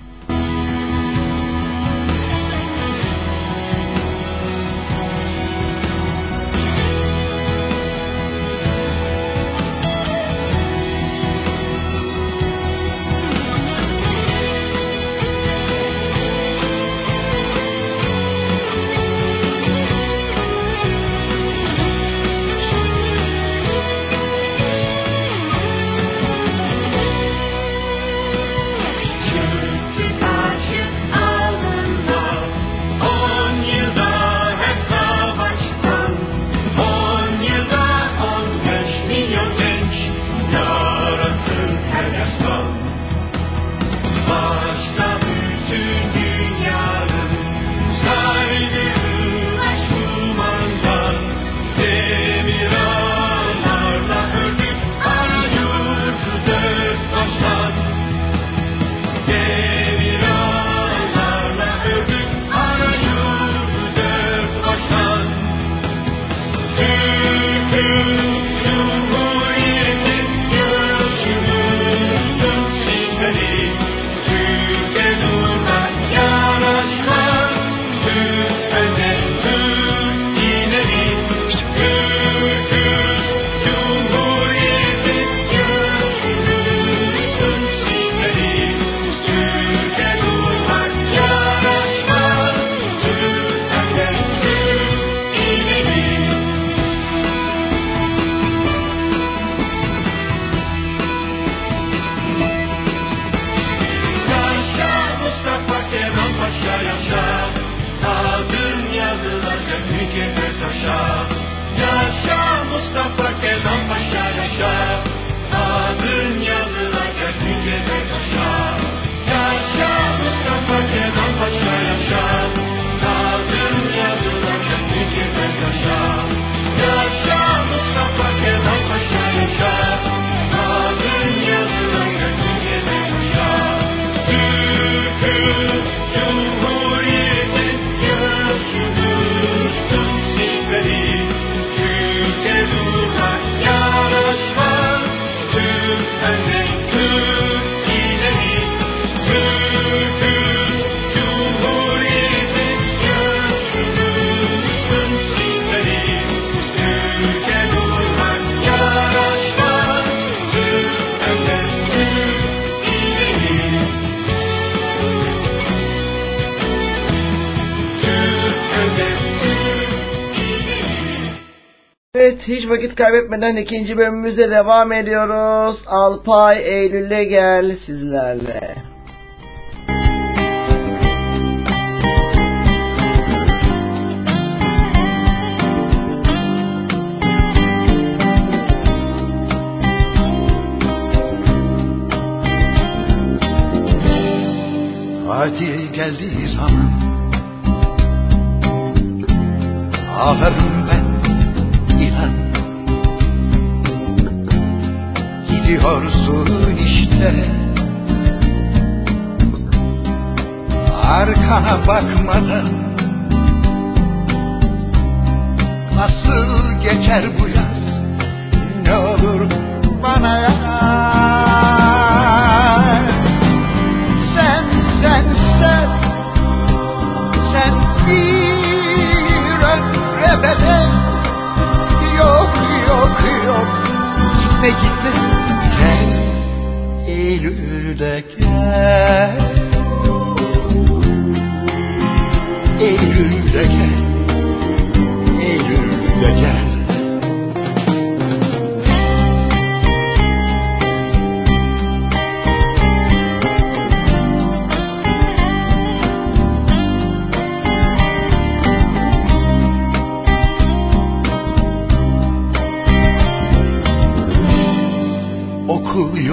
Kaybetmeden 172.95 173.55
ikinci 173.55 173.97
bölümümüze 173.97 174.49
devam 174.49 174.91
ediyoruz. 174.91 175.83
Alpay 175.87 176.57
Eylül'e 176.57 177.23
gel 177.23 177.77
sizlerle. 177.85 178.64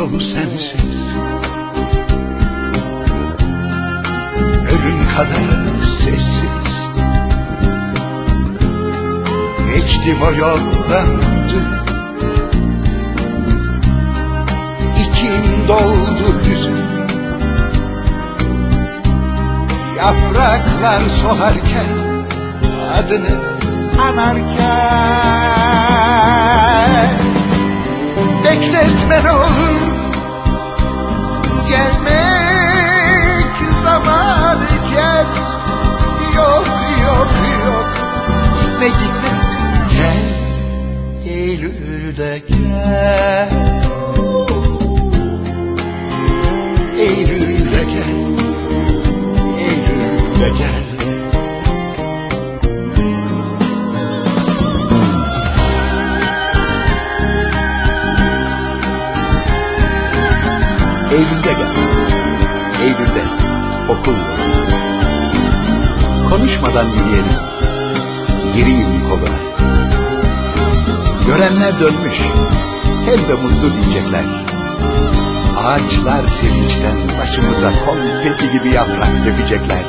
Yolu 0.03 0.21
sensiz. 0.21 0.97
Ölüm 4.73 5.01
kadar 5.17 5.49
sessiz. 5.99 6.67
Geçtim 9.75 10.19
o 10.23 10.33
yoldan 10.33 11.11
İçim 15.03 15.69
doldu 15.69 16.27
hüzün 16.45 16.83
Yapraklar 19.97 21.03
solarken 21.23 21.89
Adını 22.95 23.37
anarken. 24.03 25.13
Bekletme 28.45 29.31
olur 29.33 29.92
Gelmek 31.73 33.57
zamanı 33.85 34.69
gel. 34.91 35.27
Yok 36.37 36.67
yok 37.05 37.33
yok. 37.65 37.91
Gitme 38.61 38.89
gitme 38.89 39.31
Gel. 39.93 40.23
Eylül'de 41.27 42.43
gel 42.49 43.62
Konuşmadan 66.73 66.91
yürüyelim. 66.91 67.39
Gireyim 68.55 69.09
koluna. 69.09 69.39
Görenler 71.27 71.81
dönmüş. 71.81 72.19
Hem 73.05 73.29
de 73.29 73.35
mutlu 73.35 73.73
diyecekler. 73.77 74.25
Ağaçlar 75.57 76.25
sevinçten 76.41 77.19
başımıza 77.19 77.73
konfeti 77.87 78.51
gibi 78.53 78.75
yaprak 78.75 79.27
dökecekler. 79.27 79.85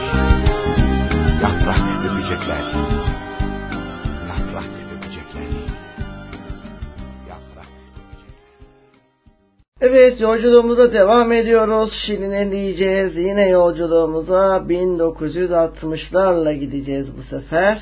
Evet 10.03 10.21
yolculuğumuza 10.21 10.93
devam 10.93 11.31
ediyoruz. 11.31 11.93
Şirin'e 12.05 12.51
diyeceğiz. 12.51 13.15
Yine 13.15 13.49
yolculuğumuza 13.49 14.57
1960'larla 14.57 16.53
gideceğiz 16.53 17.07
bu 17.17 17.21
sefer. 17.21 17.81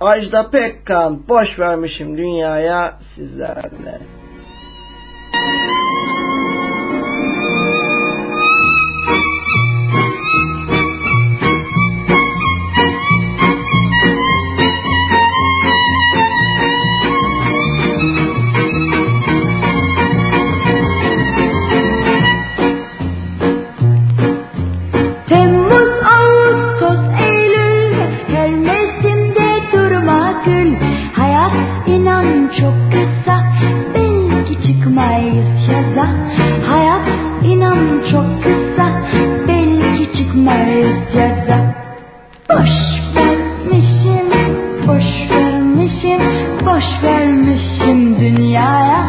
Ajda 0.00 0.50
Pekkan 0.50 1.28
boş 1.28 1.58
vermişim 1.58 2.16
dünyaya 2.16 2.98
sizlerle. 3.14 4.17
Dünyaya 48.48 49.04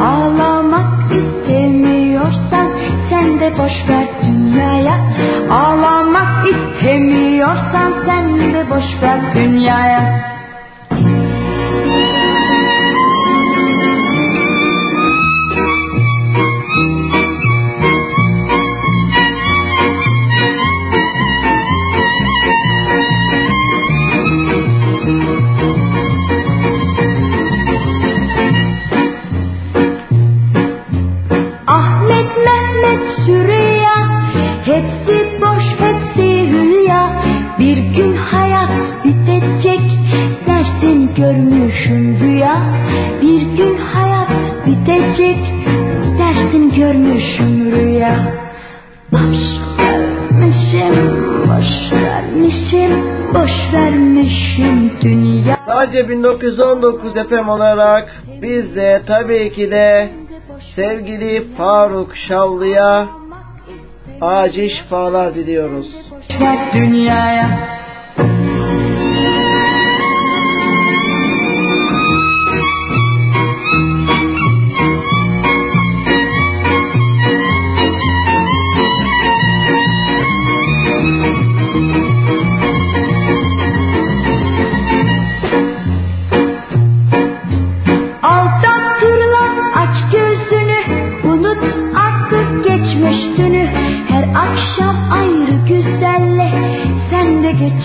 Ağlamak 0.00 1.12
istemiyorsan 1.12 2.68
Sen 3.10 3.40
de 3.40 3.58
boş 3.58 3.88
ver 3.88 4.06
dünyaya. 4.22 4.96
Ağlamak 5.50 6.48
istemiyorsan 6.48 7.92
Sen 8.06 8.38
de 8.54 8.70
boş 8.70 9.02
ver 9.02 9.34
dünyaya 9.34 10.33
görmüşüm 41.16 42.20
rüya. 42.20 42.62
Bir 43.22 43.42
gün 43.56 43.76
hayat 43.76 44.30
bitecek 44.66 45.36
Dersin 46.18 46.74
görmüşüm 46.76 47.72
rüya. 47.72 48.16
Boş 49.12 49.38
vermişim 49.78 50.94
boş 51.48 52.02
vermişim 52.02 53.04
boş 53.34 53.72
vermişim 53.72 54.92
dünya 55.02 55.58
Sadece 55.66 56.08
1919 56.08 57.14
FM 57.14 57.48
olarak 57.48 58.22
biz 58.42 58.76
de 58.76 59.02
tabii 59.06 59.52
ki 59.52 59.70
de 59.70 60.10
sevgili 60.76 61.44
Faruk 61.56 62.16
Şallı'ya 62.16 63.06
acil 64.20 64.68
şifalar 64.68 65.34
diliyoruz. 65.34 65.86
dünyaya 66.74 67.48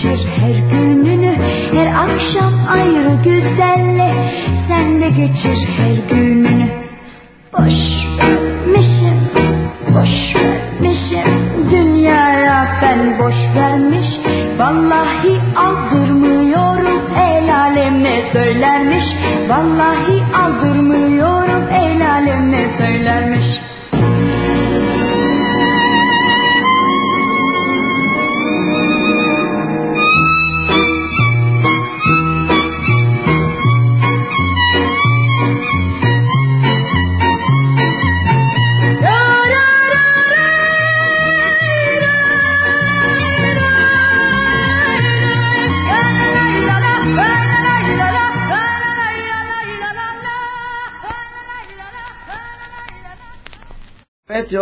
Sen 0.02 0.16
de 0.16 0.59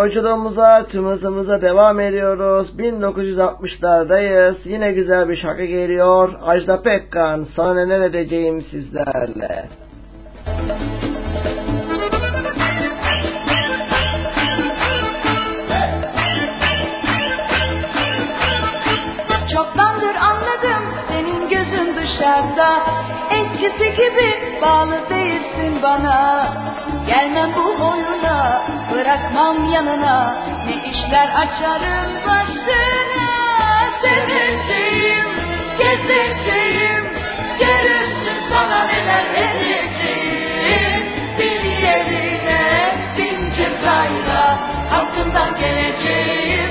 yolculuğumuza, 0.07 0.85
tüm 0.89 1.05
hızımıza 1.05 1.61
devam 1.61 1.99
ediyoruz. 1.99 2.67
1960'lardayız. 2.77 4.55
Yine 4.63 4.91
güzel 4.91 5.29
bir 5.29 5.37
şarkı 5.37 5.63
geliyor. 5.63 6.29
Ajda 6.41 6.81
Pekkan, 6.81 7.47
sana 7.55 7.73
neler 7.73 8.01
edeceğim 8.01 8.61
sizlerle. 8.61 9.65
Çoktandır 19.53 20.15
anladım 20.15 20.83
senin 21.07 21.49
gözün 21.49 21.95
dışarıda 21.95 22.79
Eskisi 23.31 23.91
gibi 23.95 24.61
bağlı 24.61 25.09
değilsin 25.09 25.83
bana 25.83 26.47
Gelmem 27.07 27.51
bu 27.55 27.85
oyuna 27.85 28.16
bırakmam 28.91 29.71
yanına 29.73 30.43
Ne 30.65 30.75
işler 30.75 31.29
açarım 31.29 32.11
başına. 32.27 33.37
Seveceğim, 34.01 35.27
gezeceğim 35.77 37.03
Görürsün 37.59 38.39
sana 38.49 38.83
neler 38.83 39.25
edeceğim. 39.25 41.03
Bir 41.39 41.63
yerine 41.83 42.95
bin 43.17 43.53
cezayla 43.55 44.59
Altından 44.91 45.59
geleceğim 45.59 46.66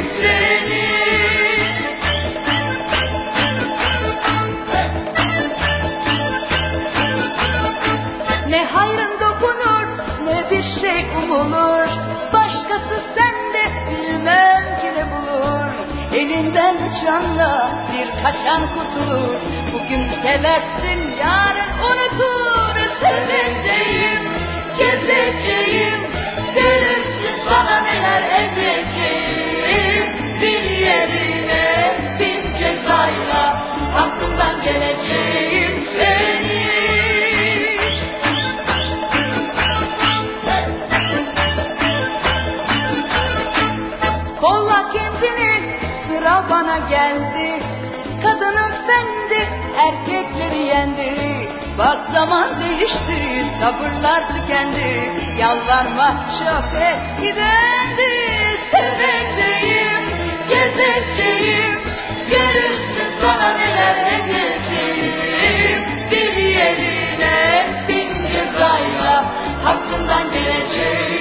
Elinden 16.36 16.76
uçanla 16.76 17.70
bir 17.92 18.22
kaçan 18.22 18.62
kurtulur. 18.74 19.34
Bugün 19.72 20.08
seversin 20.22 21.16
yarın 21.20 21.70
unutur. 21.88 22.76
Seveceğim, 23.00 24.22
gezeceğim. 24.78 26.00
Görürsün 26.54 27.36
sana 27.48 27.80
neler 27.80 28.22
edeceğim. 28.22 30.12
Bir 30.40 30.62
yerine 30.70 31.94
bin 32.18 32.58
cezayla 32.58 33.66
Aklımdan 33.96 34.62
geleceğim 34.62 35.25
erkekleri 49.86 50.62
yendi. 50.66 51.12
Bak 51.78 51.98
zaman 52.14 52.60
değişti 52.60 53.44
sabırlar 53.60 54.22
tükendi. 54.28 55.12
Yalvarmak 55.38 56.16
çok 56.38 56.82
eskidendi 56.82 58.12
Seveceğim 58.70 60.04
gezeceğim. 60.48 61.80
Görürsün 62.30 63.10
sana 63.20 63.52
neler 63.52 63.96
edeceğim 63.96 65.82
Bir 66.10 66.36
yerine 66.36 67.66
bin 67.88 68.26
cezayla 68.26 69.24
Hakkından 69.64 70.32
geleceğim 70.32 71.15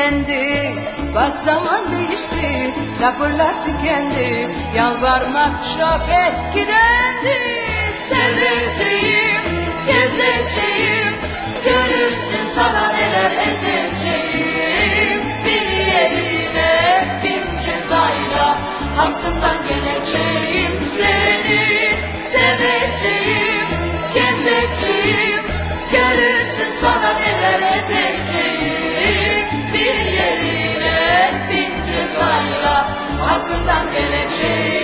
yendi 0.00 0.74
Bak 1.14 1.32
zaman 1.44 1.92
değişti 1.92 2.74
sabırlar 3.00 3.54
tükendi. 3.64 4.48
Yalvarmak 4.76 5.52
çok 5.78 6.02
eskidendi. 6.24 7.38
Seveceğim, 8.08 9.42
gezeceğim 9.86 11.14
Görürsün 11.64 12.46
sana 12.54 12.92
neler 12.92 13.30
edeceğim. 13.30 15.20
Bir 15.44 15.68
yerine 15.92 17.04
bin 17.24 17.62
cezayla 17.64 18.58
Hakkından 18.96 19.56
geleceğim 19.68 20.69
Hakkından 33.30 33.92
geleceğim 33.92 34.79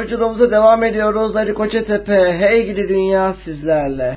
yolculuğumuza 0.00 0.50
devam 0.50 0.84
ediyoruz. 0.84 1.36
Ali 1.36 1.54
Koçetepe, 1.54 2.38
Hey 2.38 2.66
Gidi 2.66 2.88
Dünya 2.88 3.34
sizlerle. 3.44 4.15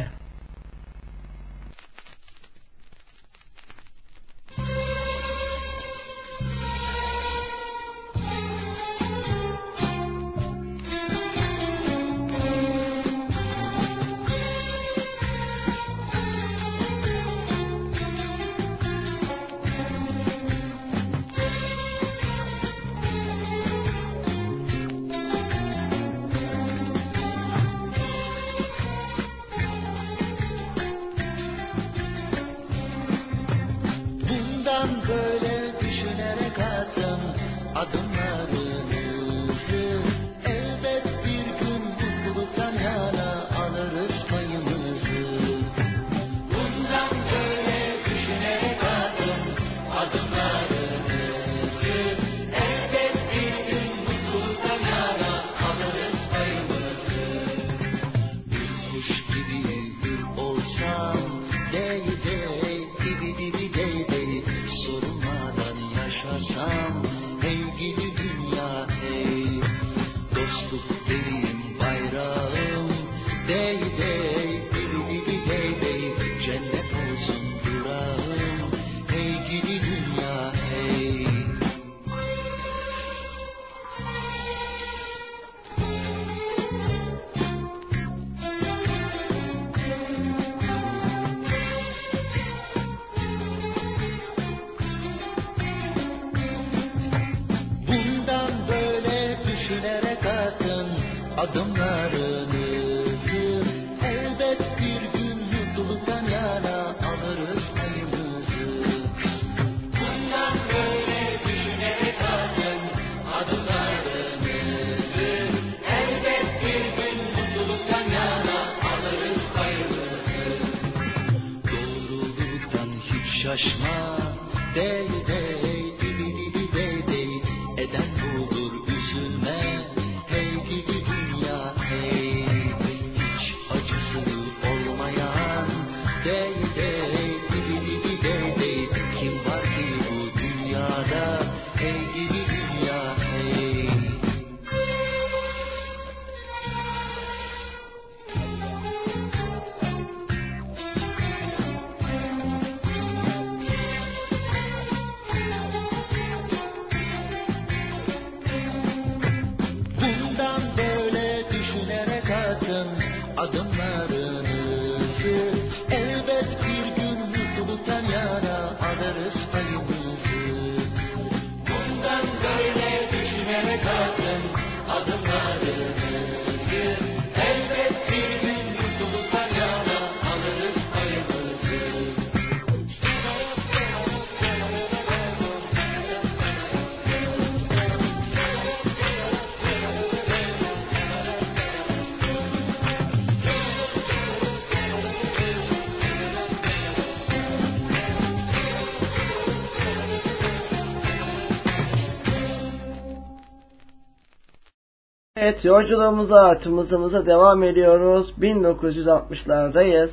Evet 205.49 205.65
yolculuğumuza 205.65 206.59
tımızımıza 206.59 207.26
devam 207.26 207.63
ediyoruz. 207.63 208.34
1960'lardayız. 208.41 210.09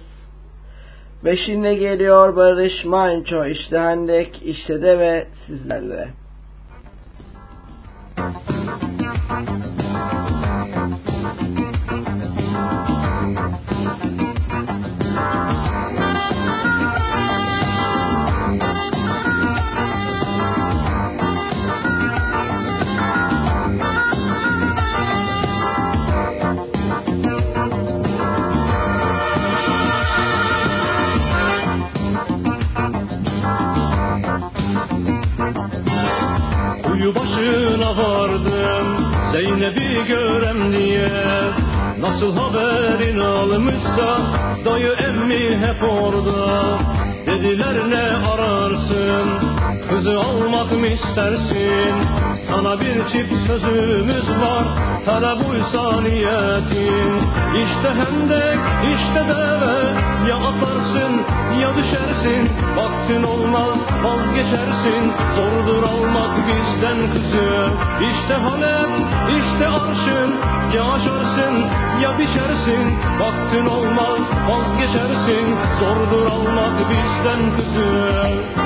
Ve 1.25 1.37
şimdi 1.37 1.77
geliyor 1.79 2.37
Barış 2.37 2.85
Manço 2.85 3.47
işte 3.47 3.79
Hendek 3.79 4.43
işte 4.45 4.83
de 4.83 4.99
ve 4.99 5.27
sizlerle. 5.47 6.09
Çift 53.13 53.47
sözümüz 53.47 54.29
var 54.43 54.65
Hele 55.07 55.45
buysa 55.45 56.01
niyetin 56.01 57.13
İşte 57.63 57.89
hendek 57.99 58.59
işte 58.95 59.21
deve 59.29 59.77
Ya 60.29 60.37
atarsın 60.37 61.13
ya 61.61 61.77
düşersin. 61.77 62.51
Vaktin 62.77 63.23
olmaz 63.23 63.79
vazgeçersin. 64.05 65.13
Zordur 65.37 65.83
almak 65.83 66.33
bizden 66.49 67.13
kızı. 67.13 67.69
İşte 68.01 68.35
Halep 68.35 68.91
işte 69.39 69.67
arşın. 69.69 70.35
Ya 70.75 70.85
aşarsın 70.85 71.55
ya 72.03 72.19
biçersin. 72.19 72.85
Vaktin 73.21 73.67
olmaz 73.67 74.21
vazgeçersin. 74.49 75.57
Zordur 75.81 76.27
almak 76.27 76.77
bizden 76.91 77.57
kızı 77.57 78.66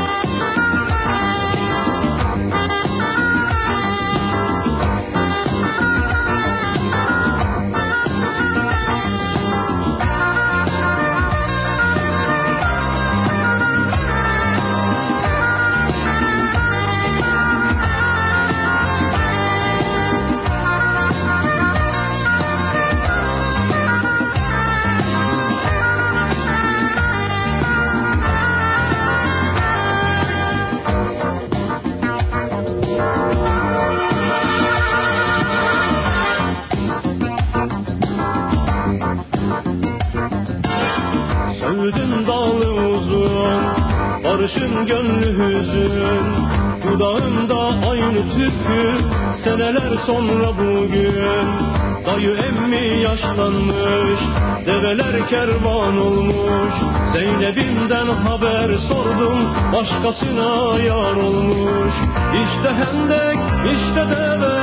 başkasına 59.80 60.78
yar 60.82 61.16
olmuş. 61.16 61.94
İşte 62.42 62.70
hendek 62.80 63.38
işte 63.74 64.02
deve 64.10 64.56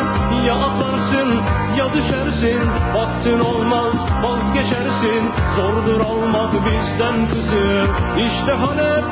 ya 0.48 0.56
atlarsın 0.56 1.30
ya 1.78 1.94
düşersin. 1.94 2.60
Vaktin 2.96 3.40
olmaz 3.40 3.94
vazgeçersin. 4.24 5.24
Zordur 5.56 6.00
almak 6.02 6.54
bizden 6.54 7.30
kızı. 7.30 7.88
İşte 8.18 8.52
Halep 8.52 9.06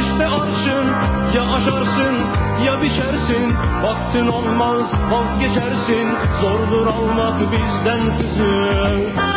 işte 0.00 0.26
arşın. 0.26 0.86
Ya 1.34 1.42
aşarsın 1.42 2.16
ya 2.64 2.82
biçersin. 2.82 3.54
Vaktin 3.82 4.26
olmaz 4.28 4.86
vazgeçersin. 5.10 6.08
Zordur 6.42 6.86
almak 6.86 7.52
bizden 7.52 8.18
kızı. 8.18 9.29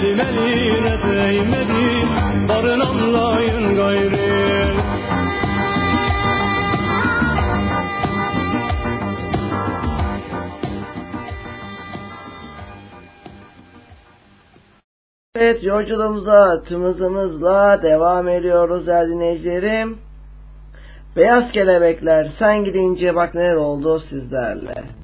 Elmeli 0.00 0.84
ne 0.84 1.02
değmedi 1.02 2.08
Barın 2.48 2.80
anlayın 2.80 3.76
gayrı 3.76 4.30
Evet 15.34 15.64
yolculuğumuza 15.64 16.62
tüm 16.62 16.84
devam 17.82 18.28
ediyoruz 18.28 18.86
değerli 18.86 19.10
dinleyicilerim. 19.10 19.98
Beyaz 21.16 21.52
kelebekler 21.52 22.28
sen 22.38 22.64
gidince 22.64 23.14
bak 23.14 23.34
neler 23.34 23.54
oldu 23.54 24.00
sizlerle. 24.10 24.99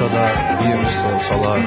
Barış'a 0.00 0.14
da 0.14 0.34
bir 0.64 1.02
sorsalar 1.02 1.60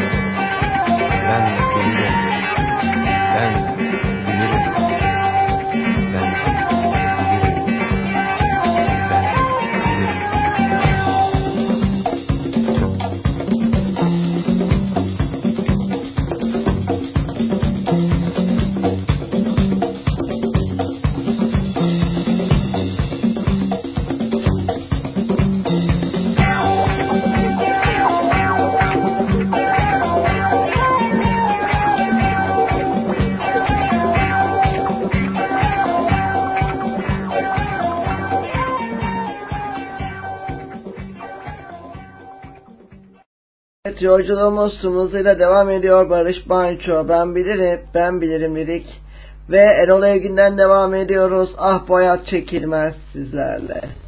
yolculuğumuz 44.13 44.83
hızıyla 44.83 45.39
devam 45.39 45.69
ediyor. 45.69 46.09
Barış 46.09 46.45
Manço 46.45 47.09
ben 47.09 47.35
bilirim 47.35 47.79
ben 47.93 48.21
bilirim 48.21 48.55
dedik. 48.55 49.01
Ve 49.49 49.59
Erol 49.59 50.03
Evgin'den 50.03 50.57
devam 50.57 50.95
ediyoruz. 50.95 51.55
Ah 51.57 51.87
bu 51.87 51.97
çekilmez 52.25 52.95
sizlerle. 53.13 54.02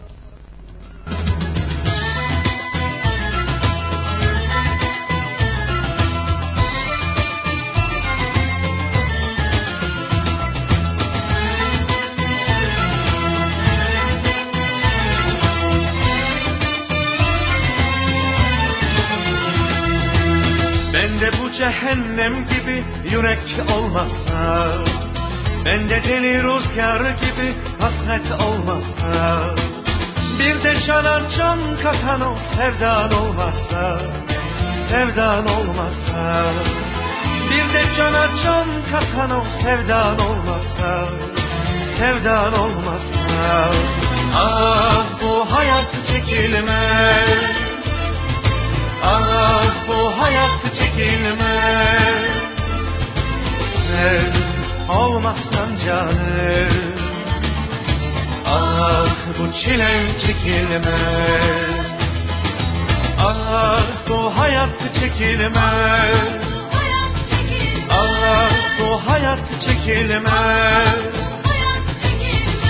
Rüzgar 26.75 26.99
gibi 26.99 27.55
hasret 27.79 28.41
olmazsa 28.41 29.55
Bir 30.39 30.63
de 30.63 30.81
cana 30.87 31.21
can 31.37 31.59
katan 31.83 32.21
o 32.21 32.35
sevdan 32.57 33.11
olmazsa 33.11 33.99
Sevdan 34.89 35.45
olmazsa 35.45 36.43
Bir 37.49 37.73
de 37.73 37.83
cana 37.97 38.27
can 38.43 38.67
katan 38.91 39.31
o 39.31 39.43
sevdan 39.63 40.19
olmazsa 40.19 41.07
Sevdan 41.99 42.53
olmazsa. 42.53 43.71
Ah 44.35 45.05
bu 45.21 45.45
hayat 45.51 45.91
çekilmez. 46.11 47.55
Ah 49.03 49.73
bu 49.87 50.21
hayat 50.21 50.61
çekilmez. 50.79 52.25
Sen 53.87 54.45
olmazsan 54.89 55.64
canım 55.85 56.95
Ah 58.45 59.15
bu 59.39 59.53
çile 59.63 60.19
çekilmez. 60.19 61.85
Ah 63.19 63.83
bu 64.09 64.37
hayat 64.37 64.69
çekilmez. 64.99 66.29
Ah 67.89 68.51
bu 68.79 69.09
hayat 69.09 69.39
çekilmez. 69.65 70.99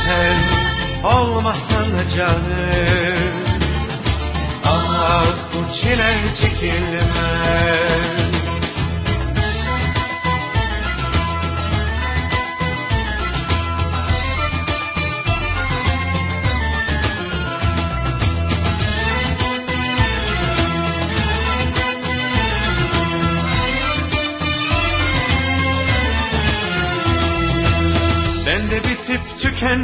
Sen 0.05 0.43
olmazsan 1.03 1.91
canım 2.17 3.33
Ah 4.65 5.25
bu 5.53 5.73
çile 5.81 6.23
çekilmez 6.41 8.34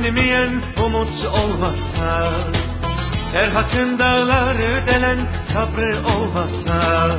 tükenmeyen 0.02 0.62
umut 0.86 1.26
olmazsa 1.26 2.32
Ferhat'ın 3.34 4.00
dağları 4.00 4.86
delen 4.88 5.20
sabrı 5.54 6.00
olmazsa 6.16 7.10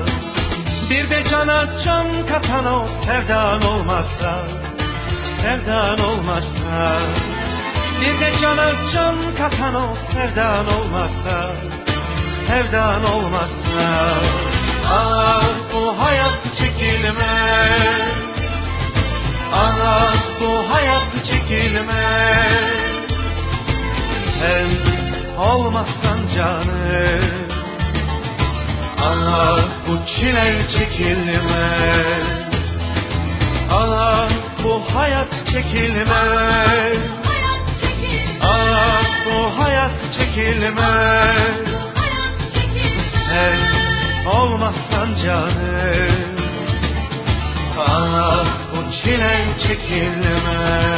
Bir 0.91 1.11
de 1.11 1.25
cana 1.31 1.67
can 1.85 2.27
katan 2.27 2.67
o 2.67 2.87
sevdan 3.07 3.63
olmazsa 3.63 4.47
Sevdan 5.43 5.99
olmazsa 5.99 7.01
Bir 8.01 8.21
de 8.21 8.33
cana 8.41 8.73
can 8.95 9.17
katan 9.39 9.75
o 9.75 9.97
sevdan 10.13 10.67
olmazsa 10.67 11.51
Sevdan 12.49 13.05
olmazsa 13.05 14.13
Ah 14.93 15.45
bu 15.73 15.99
hayat 15.99 16.39
çekilmez. 16.59 18.13
Ah 19.55 20.22
bu 20.43 20.75
hayat 20.75 21.09
çekilmez. 21.31 22.65
Sen 24.41 24.69
olmazsan 25.39 26.19
canım 26.37 27.25
Ah 29.03 29.65
bu 29.89 30.07
çile 30.07 30.67
çekilmez. 30.77 32.27
Ah 33.71 34.31
bu 34.65 34.83
hayat 34.95 35.33
çekilmez. 35.53 36.99
Ah 38.43 39.05
bu 39.27 39.65
hayat 39.65 39.91
çekilmez. 40.19 41.67
Sen 43.29 43.59
olmazsan 44.27 45.09
canım 45.25 46.33
Ah 47.79 48.62
silen 49.05 49.59
çekilmez. 49.59 50.93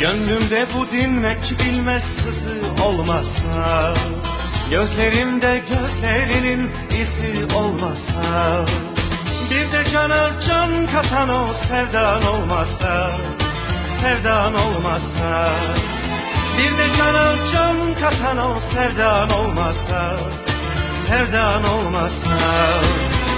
Gönlümde 0.00 0.66
bu 0.74 0.90
dinmek 0.92 1.58
bilmez 1.58 2.02
sızı 2.02 2.82
olmazsa 2.84 3.94
Gözlerimde 4.70 5.62
gözlerinin 5.68 6.70
izi 6.90 7.54
olmazsa 7.54 8.66
Bir 9.50 9.72
de 9.72 9.90
cana 9.92 10.30
can 10.48 10.86
katan 10.86 11.28
o 11.28 11.54
sevdan 11.68 12.26
olmazsa 12.26 13.10
Sevdan 14.02 14.54
olmazsa. 14.54 15.54
Bir 16.58 16.78
de 16.78 16.96
cana 16.96 17.36
can 17.52 17.94
katan 18.00 18.38
o 18.38 18.60
sevdan 18.74 19.30
olmazsa 19.30 20.16
Sevdan 21.08 21.64
olmazsa. 21.64 22.36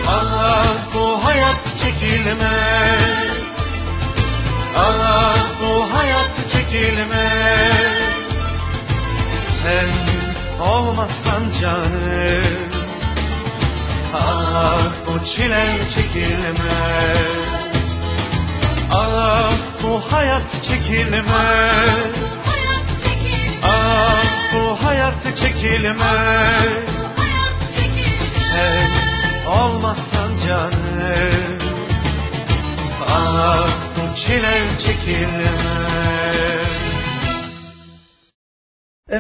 Allah 0.09 0.77
bu 0.95 1.25
hayat 1.25 1.57
çekilmez. 1.83 3.29
Allah 4.77 5.35
bu 5.61 5.99
hayat 5.99 6.31
çekilmez. 6.53 8.03
Sen 9.63 10.18
olmazsan 10.61 11.61
canım. 11.61 12.69
Ah 14.15 14.91
bu 15.07 15.25
çile 15.25 15.79
çekilmez. 15.95 17.49
Ah 18.91 19.53
bu 19.83 20.13
hayat 20.13 20.43
çekilmez. 20.69 22.13
Ah 23.63 24.25
bu 24.53 24.87
hayat 24.87 25.23
çekilmez. 25.25 26.69
Sen 28.53 28.91
olmazsan 29.47 30.31
canım. 30.47 31.59
Ah 33.09 33.69
bu 33.97 34.17
çile 34.17 34.69
çekilmez 34.87 35.78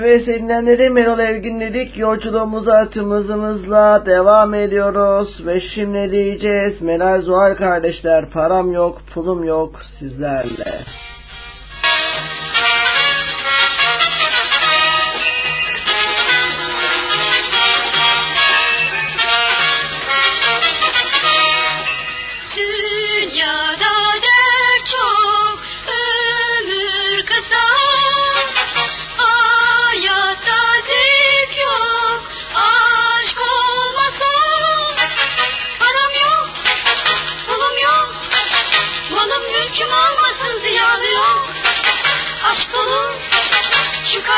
Evet 0.00 0.26
dinleyenlerim 0.26 0.96
Erol 0.96 1.18
Evgin 1.18 1.60
dedik. 1.60 1.98
Yolculuğumuza 1.98 2.88
tüm 2.88 3.10
hızımızla 3.10 4.06
devam 4.06 4.54
ediyoruz. 4.54 5.46
Ve 5.46 5.60
şimdi 5.60 6.12
diyeceğiz 6.12 6.82
Meral 6.82 7.22
Zuhal 7.22 7.54
kardeşler 7.54 8.30
param 8.30 8.72
yok 8.72 9.02
pulum 9.14 9.44
yok 9.44 9.80
sizlerle. 9.98 10.84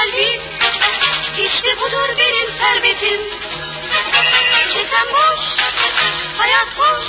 Şu 0.01 0.07
kalbim, 0.07 0.43
işte 1.39 1.81
budur 1.81 2.19
benim 2.19 2.59
servetim. 2.59 3.21
Kesem 4.73 5.09
boş, 5.13 5.41
hayat 6.39 6.69
boş. 6.77 7.07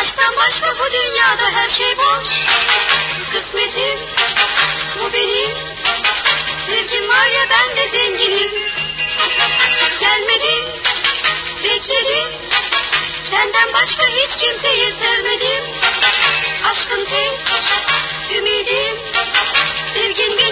Aşktan 0.00 0.36
başka 0.36 0.78
bu 0.78 0.92
dünyada 0.92 1.50
her 1.50 1.70
şey 1.70 1.96
boş. 1.98 2.28
Kısmetim 3.32 3.98
bu 5.00 5.12
benim. 5.12 5.50
Sevgim 6.66 7.08
var 7.08 7.26
ya 7.26 7.46
ben 7.50 7.76
de 7.76 7.88
zenginim. 7.98 8.50
Gelmedin, 10.00 10.66
bekledim. 11.64 12.28
Senden 13.30 13.72
başka 13.72 14.06
hiç 14.06 14.40
kimseyi 14.40 14.94
sevmedim. 15.00 15.64
Aşkın 16.64 17.04
tek 17.04 17.40
ümidim. 18.36 18.98
Sevgin 19.94 20.38
benim 20.38 20.49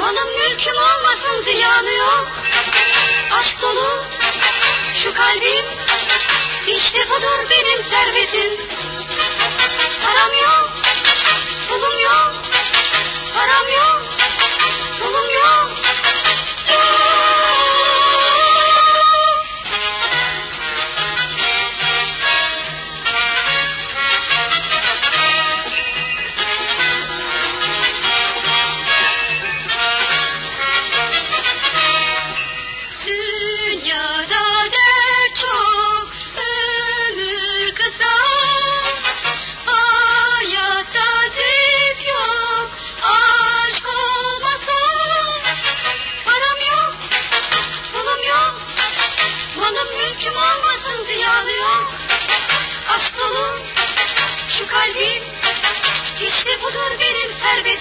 malım 0.00 0.28
mülküm 0.36 0.76
olmasın 0.76 1.44
ziyanı 1.44 1.92
yok. 1.92 2.28
Aşk 3.30 3.62
dolu 3.62 4.04
şu 5.02 5.14
kalbim, 5.14 5.64
işte 6.66 7.10
budur 7.10 7.50
benim 7.50 7.84
servetim. 7.90 8.66
Param 10.02 10.32
yok, 10.32 10.70
pulum 11.68 11.98
yok, 11.98 12.34
param 13.34 13.68
yok, 13.68 14.02
pulum 15.00 15.30
yok. 15.30 15.79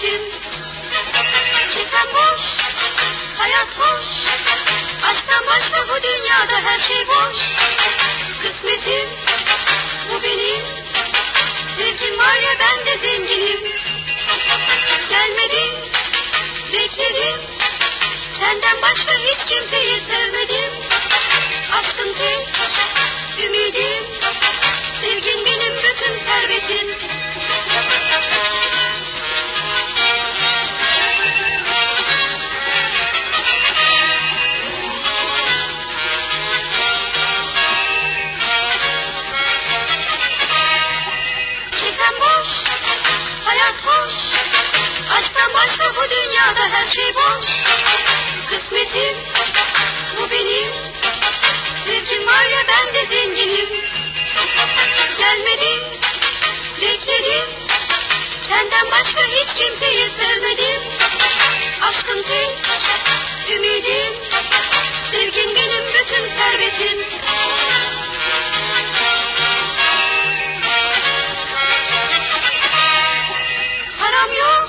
Servetim. 0.09 0.21
Kesem 1.73 2.13
boş, 2.13 2.41
hayat 3.37 3.67
boş. 3.79 4.07
Aşktan 5.03 5.47
başka 5.47 5.87
bu 5.89 6.03
dünyada 6.03 6.61
her 6.61 6.79
şey 6.79 7.07
boş. 7.07 7.37
Kısmetim 8.41 9.09
bu 10.09 10.23
benim. 10.23 10.65
Sevgim 11.77 12.19
var 12.19 12.35
ya 12.35 12.51
ben 12.59 12.85
de 12.85 12.97
zenginim. 12.97 13.59
Gelmedin, 15.09 15.71
bekledim. 16.73 17.41
Senden 18.39 18.81
başka 18.81 19.13
hiç 19.13 19.45
kimseyi 19.49 20.01
sevmedim. 20.09 20.73
Aşkın 21.71 22.13
tek 22.13 22.58
başka 45.53 45.95
bu 45.95 46.09
dünyada 46.09 46.69
her 46.71 46.85
şey 46.85 47.15
boş. 47.15 47.47
Kısmetim 48.49 49.17
bu 50.17 50.31
benim. 50.31 50.73
Sevgim 51.85 52.27
var 52.27 52.45
ya 52.45 52.59
ben 52.67 52.93
de 52.93 53.05
zenginim. 53.05 53.69
Gelmedin, 55.17 55.81
bekledim. 56.81 57.49
Senden 58.49 58.91
başka 58.91 59.23
hiç 59.23 59.53
kimseyi 59.57 60.11
sevmedim. 60.19 60.81
Aşkın 61.81 62.23
tek 62.23 62.57
ümidim. 63.49 64.13
Sevgin 65.11 65.55
benim 65.55 65.85
bütün 65.87 66.29
servetim. 66.29 66.99
Pulum 73.99 74.33
yok, 74.33 74.68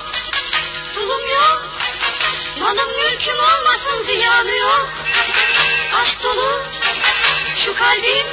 malım 2.71 2.89
mülküm 2.89 3.37
olmasın 3.39 4.05
ziyanı 4.05 4.57
yok. 4.57 4.89
Aşk 6.01 6.23
dolu 6.23 6.63
şu 7.65 7.75
kalbim, 7.75 8.27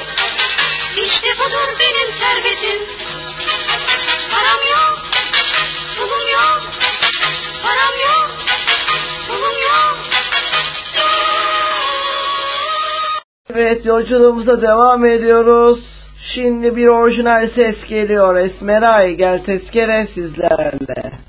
işte 0.95 1.29
budur 1.39 1.79
benim 1.79 2.13
servetim. 2.19 2.81
Param 4.31 4.61
yok, 4.71 4.99
pulum 5.97 6.27
yok, 6.29 6.61
param 7.63 7.99
yok, 7.99 8.31
pulum 9.27 9.61
yok. 9.61 9.97
Evet 13.53 13.85
yolculuğumuza 13.85 14.61
devam 14.61 15.05
ediyoruz. 15.05 15.79
Şimdi 16.33 16.75
bir 16.75 16.87
orijinal 16.87 17.49
ses 17.55 17.85
geliyor. 17.85 18.35
Esmeray 18.35 19.13
gel 19.13 19.43
tezkere 19.45 20.07
sizlerle. 20.13 21.28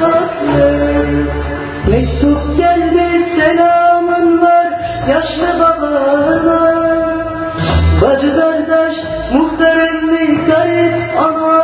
kanatlı 0.00 0.74
geldi 2.56 3.26
selamın 3.36 4.42
var 4.42 4.66
yaşlı 5.08 5.60
babana 5.60 6.84
Bacı 8.02 8.36
kardeş 8.36 8.94
muhterem 9.32 10.08
bir 10.10 10.46
garip 10.46 11.18
ana 11.18 11.63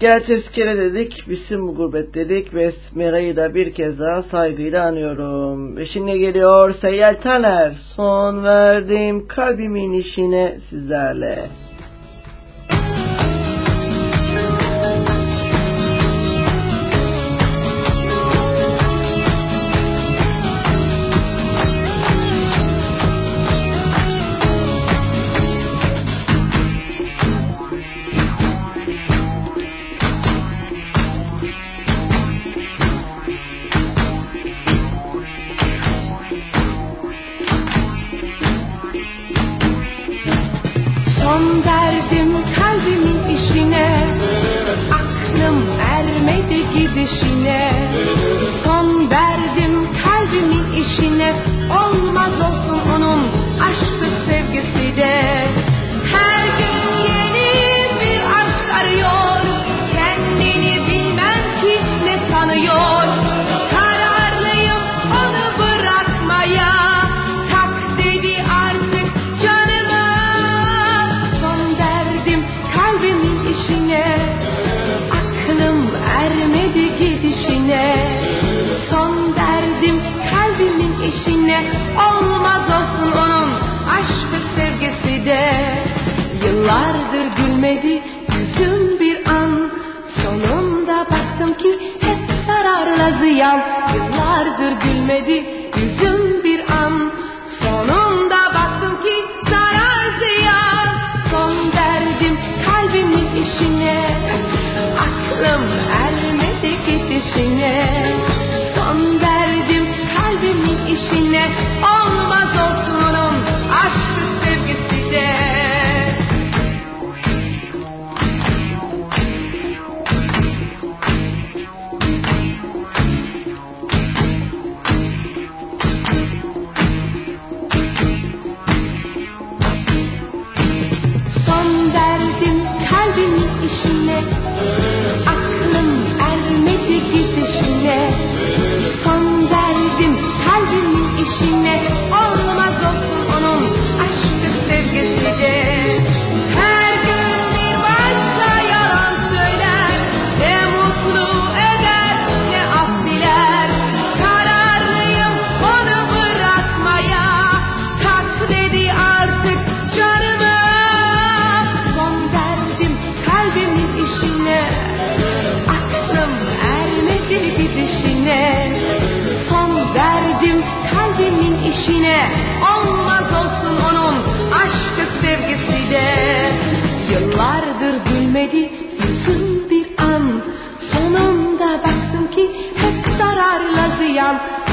gel 0.00 0.24
tezkere 0.24 0.78
dedik, 0.78 1.24
bizim 1.28 1.68
bu 1.68 1.74
gurbet 1.74 2.14
dedik 2.14 2.54
ve 2.54 2.62
Esmeray'ı 2.62 3.36
da 3.36 3.54
bir 3.54 3.74
kez 3.74 3.98
daha 3.98 4.22
saygıyla 4.22 4.86
anıyorum. 4.86 5.76
Ve 5.76 5.86
şimdi 5.86 6.18
geliyor 6.18 6.74
Seyyel 6.80 7.20
Taner, 7.20 7.72
son 7.96 8.44
verdim 8.44 9.28
kalbimin 9.28 9.92
işine 9.92 10.58
sizlerle. 10.70 11.48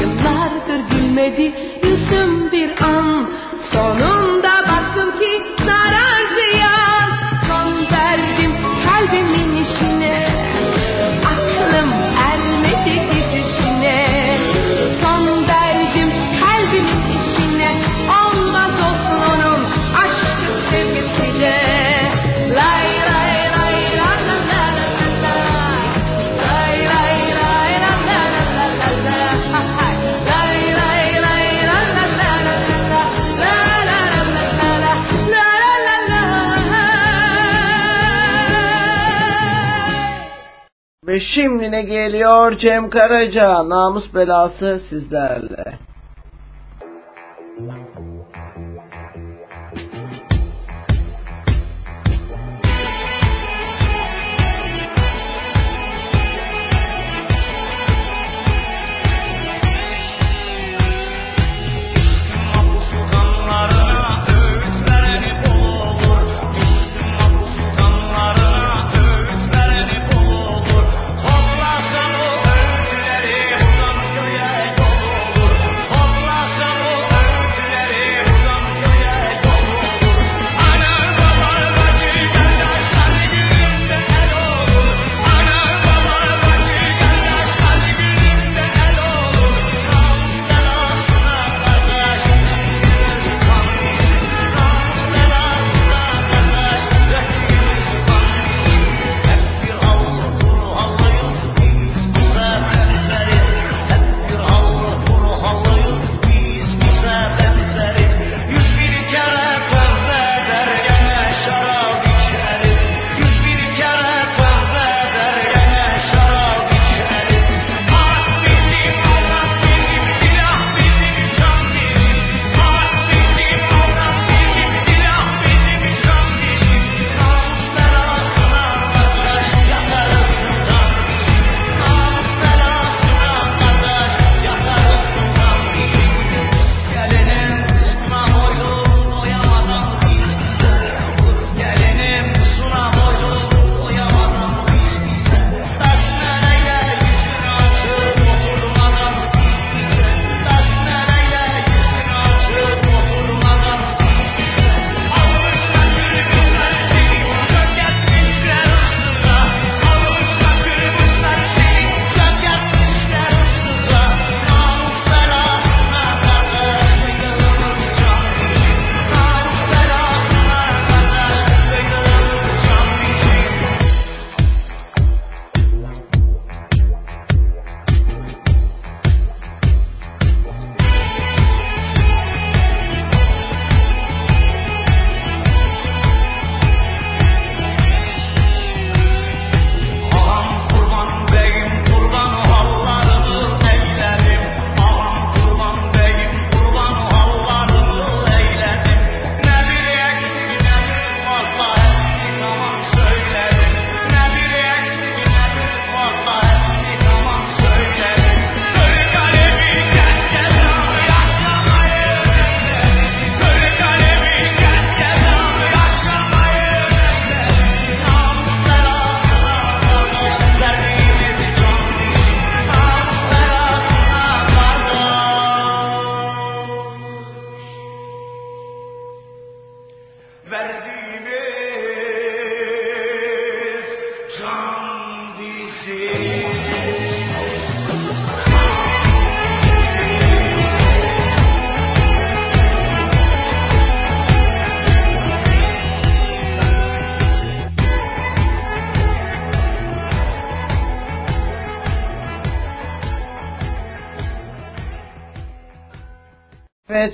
Yıllardır 0.02 0.90
gülmedi 0.90 1.54
Ve 41.16 41.20
şimdi 41.20 41.72
ne 41.72 41.82
geliyor 41.82 42.58
Cem 42.58 42.90
Karaca 42.90 43.70
namus 43.70 44.14
belası 44.14 44.82
sizlerle. 44.90 45.55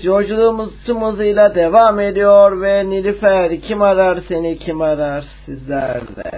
Evet 0.02 0.07
yolculuğumuz 0.07 0.69
tüm 0.86 1.03
devam 1.56 1.99
ediyor 1.99 2.61
ve 2.61 2.90
Nilüfer 2.90 3.61
kim 3.61 3.82
arar 3.82 4.19
seni 4.28 4.57
kim 4.57 4.82
arar 4.82 5.26
sizlerle. 5.45 6.31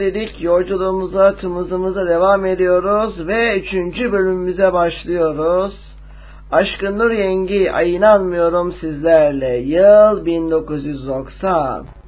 Nilüfer 0.00 0.14
dedik 0.14 0.42
yolculuğumuza 0.42 1.34
tımızımıza 1.34 2.06
devam 2.06 2.46
ediyoruz 2.46 3.26
ve 3.26 3.60
üçüncü 3.60 4.12
bölümümüze 4.12 4.72
başlıyoruz. 4.72 5.74
Aşkın 6.50 6.98
Nur 6.98 7.10
Yengi 7.10 7.72
ay 7.72 7.94
inanmıyorum 7.94 8.72
sizlerle 8.72 9.56
yıl 9.56 10.26
1990. 10.26 11.99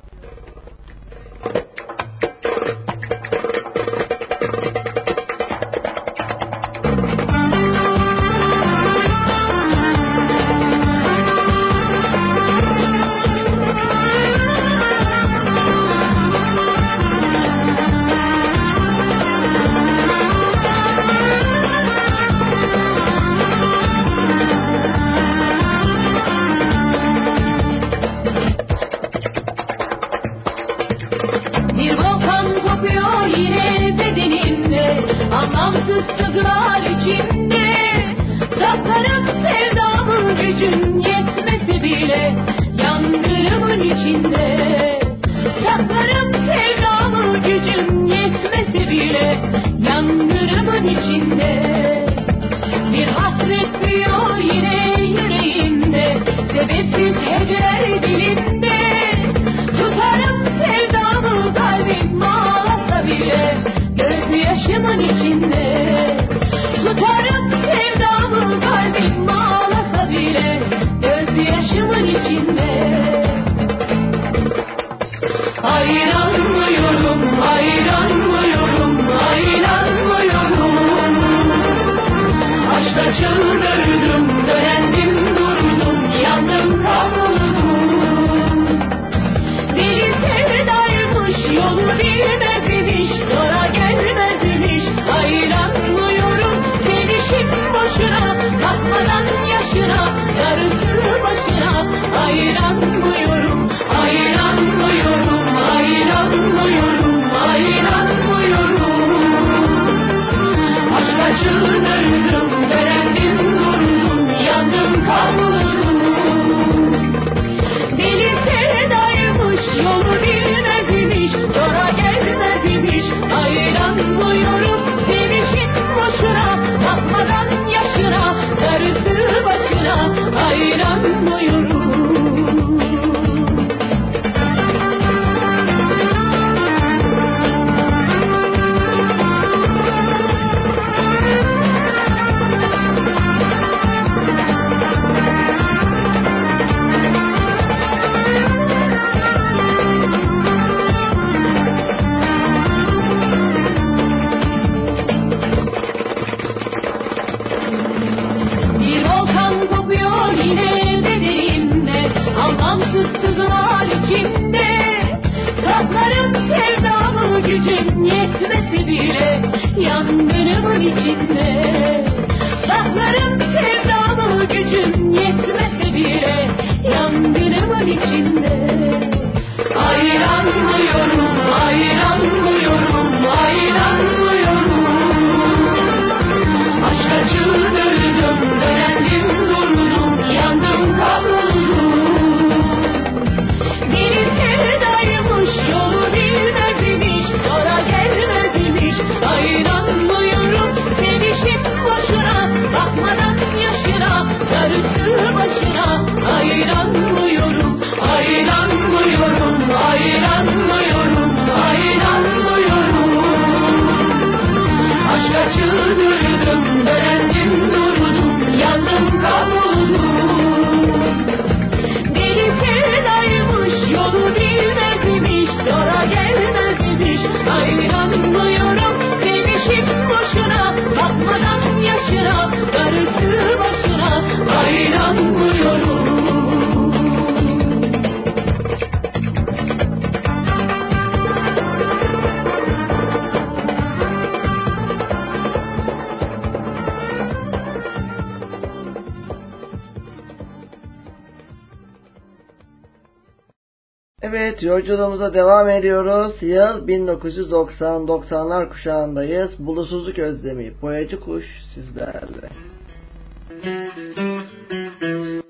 yolculuğumuza 254.73 255.35
devam 255.35 255.69
ediyoruz. 255.69 256.33
Yıl 256.41 256.87
1990, 256.87 258.03
90'lar 258.03 258.69
kuşağındayız. 258.69 259.51
Bulutsuzluk 259.59 260.19
özlemi, 260.19 260.73
boyacı 260.83 261.21
kuş 261.21 261.45
sizlerle. 261.75 262.49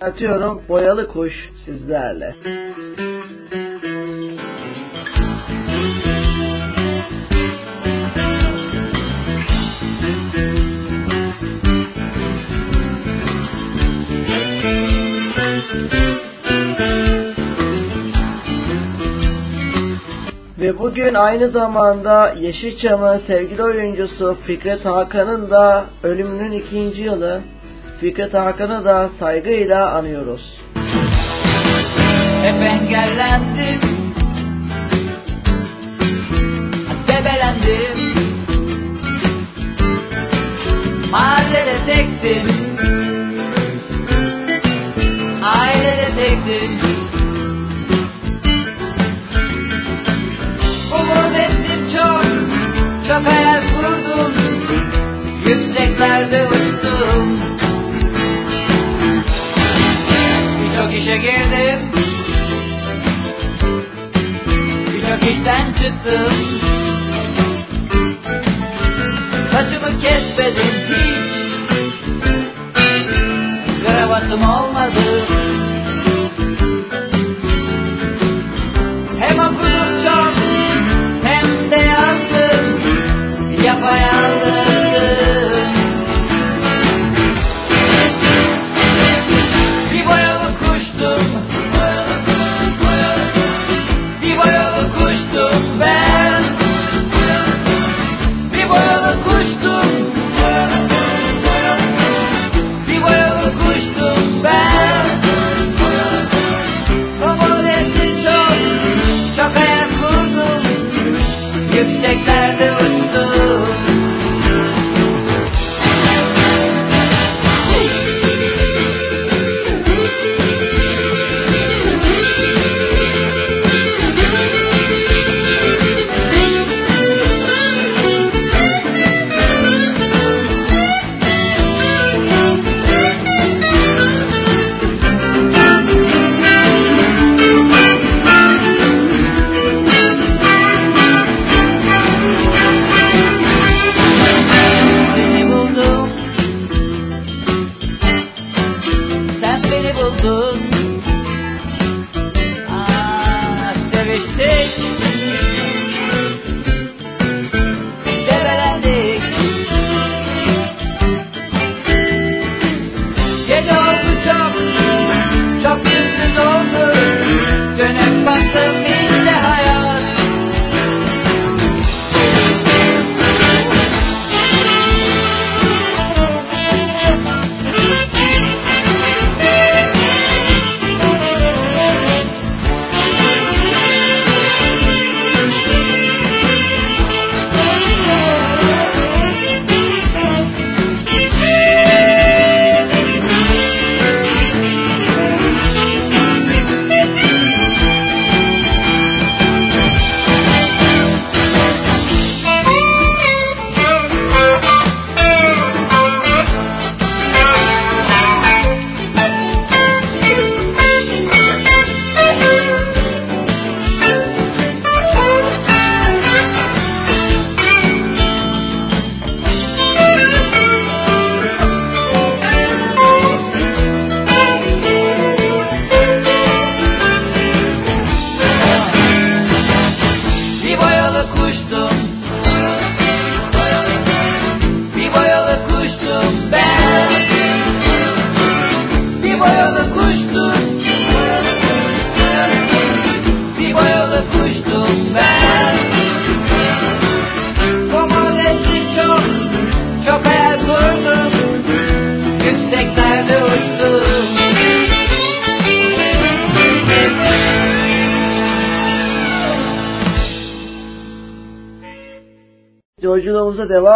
Atıyorum 0.00 0.62
boyalı 0.68 1.08
kuş 1.08 1.32
sizlerle. 1.64 2.34
Bugün 20.92 21.14
aynı 21.14 21.50
zamanda 21.50 22.34
Yeşilçam'ın 22.40 23.22
sevgili 23.26 23.62
oyuncusu 23.62 24.38
Fikret 24.46 24.84
Hakan'ın 24.84 25.50
da 25.50 25.84
ölümünün 26.02 26.52
ikinci 26.52 27.00
yılı. 27.00 27.40
Fikret 28.00 28.34
Hakan'ı 28.34 28.84
da 28.84 29.10
saygıyla 29.20 29.90
anıyoruz. 29.90 30.60
Hep 32.42 32.62
engellendim 32.62 33.80
Debelendim 37.08 38.24
Mahallede 41.10 41.86
tektim 41.86 42.71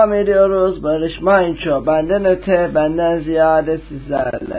devam 0.07 0.15
ediyoruz. 0.15 0.83
Barış 0.83 1.20
Manço 1.20 1.87
benden 1.87 2.24
öte 2.24 2.70
benden 2.74 3.19
ziyade 3.19 3.78
sizlerle. 3.89 4.56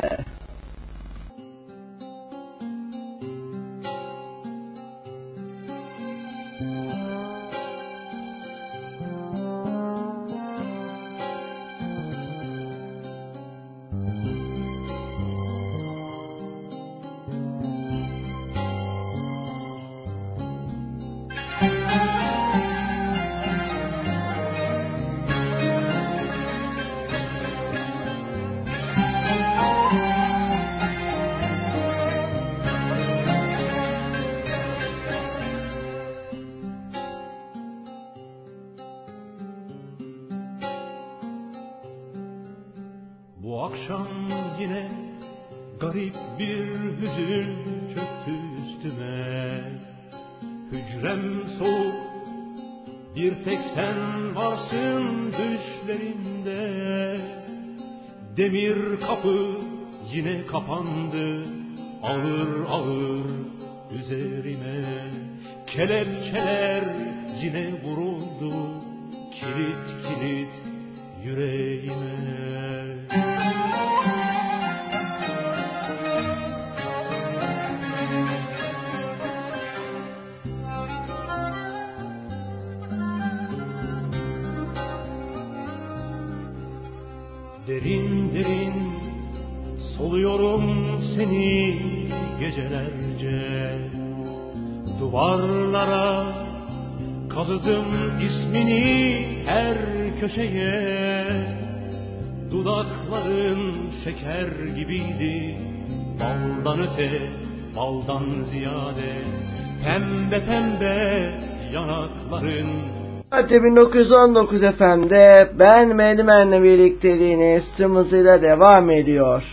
Madde 113.47 113.63
1919 113.63 114.61
FM'de 114.61 115.49
ben 115.59 115.95
Medimen'le 115.95 116.63
birlikteliğiniz 116.63 117.63
tüm 117.77 117.95
hızıyla 117.95 118.41
devam 118.41 118.89
ediyor. 118.89 119.43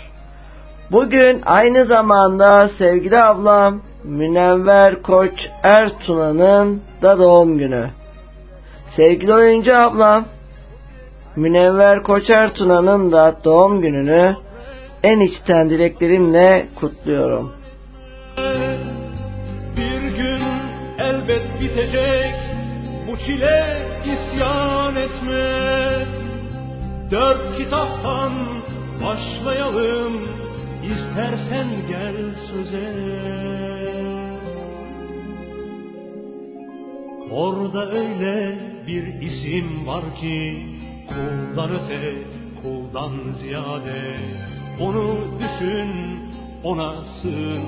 Bugün 0.93 1.43
aynı 1.47 1.85
zamanda 1.85 2.71
sevgili 2.79 3.19
ablam 3.19 3.81
Münevver 4.05 5.03
Koç 5.03 5.33
Ertuna'nın 5.63 6.83
da 7.03 7.19
doğum 7.19 7.59
günü. 7.59 7.87
Sevgili 8.97 9.35
oyuncu 9.35 9.77
ablam 9.77 10.25
Münevver 11.37 12.03
Koç 12.03 12.31
Ertuna'nın 12.31 13.13
da 13.13 13.37
doğum 13.45 13.81
gününü 13.81 14.37
en 15.03 15.21
içten 15.21 15.71
dileklerimle 15.71 16.67
kutluyorum. 16.81 17.53
Bir 19.77 20.17
gün 20.17 20.43
elbet 20.99 21.61
bitecek 21.61 22.44
bu 23.25 23.27
çile 23.27 23.87
isyan 24.05 24.97
etme. 24.97 26.07
Dört 27.11 27.59
kitaptan 27.59 28.33
başlayalım 29.05 30.13
istersen 30.83 31.67
gel 31.89 32.17
söze. 32.51 33.15
Orada 37.31 37.91
öyle 37.91 38.59
bir 38.87 39.21
isim 39.21 39.87
var 39.87 40.05
ki 40.21 40.67
kuldan 41.09 41.71
öte 41.71 42.15
kuldan 42.63 43.33
ziyade. 43.41 44.17
Onu 44.81 45.17
düşün 45.39 46.21
ona 46.65 47.05
sığın 47.23 47.65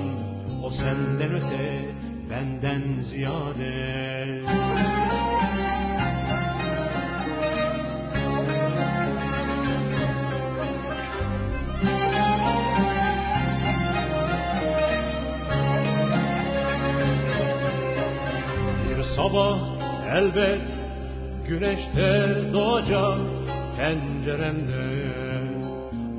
o 0.63 0.69
senden 0.69 1.35
öte 1.35 1.85
benden 2.29 3.01
ziyade 3.01 3.77
sabah 19.17 19.57
elbet 20.15 20.61
güneşte 21.47 22.35
doğacak 22.53 23.19
penceremde. 23.77 24.85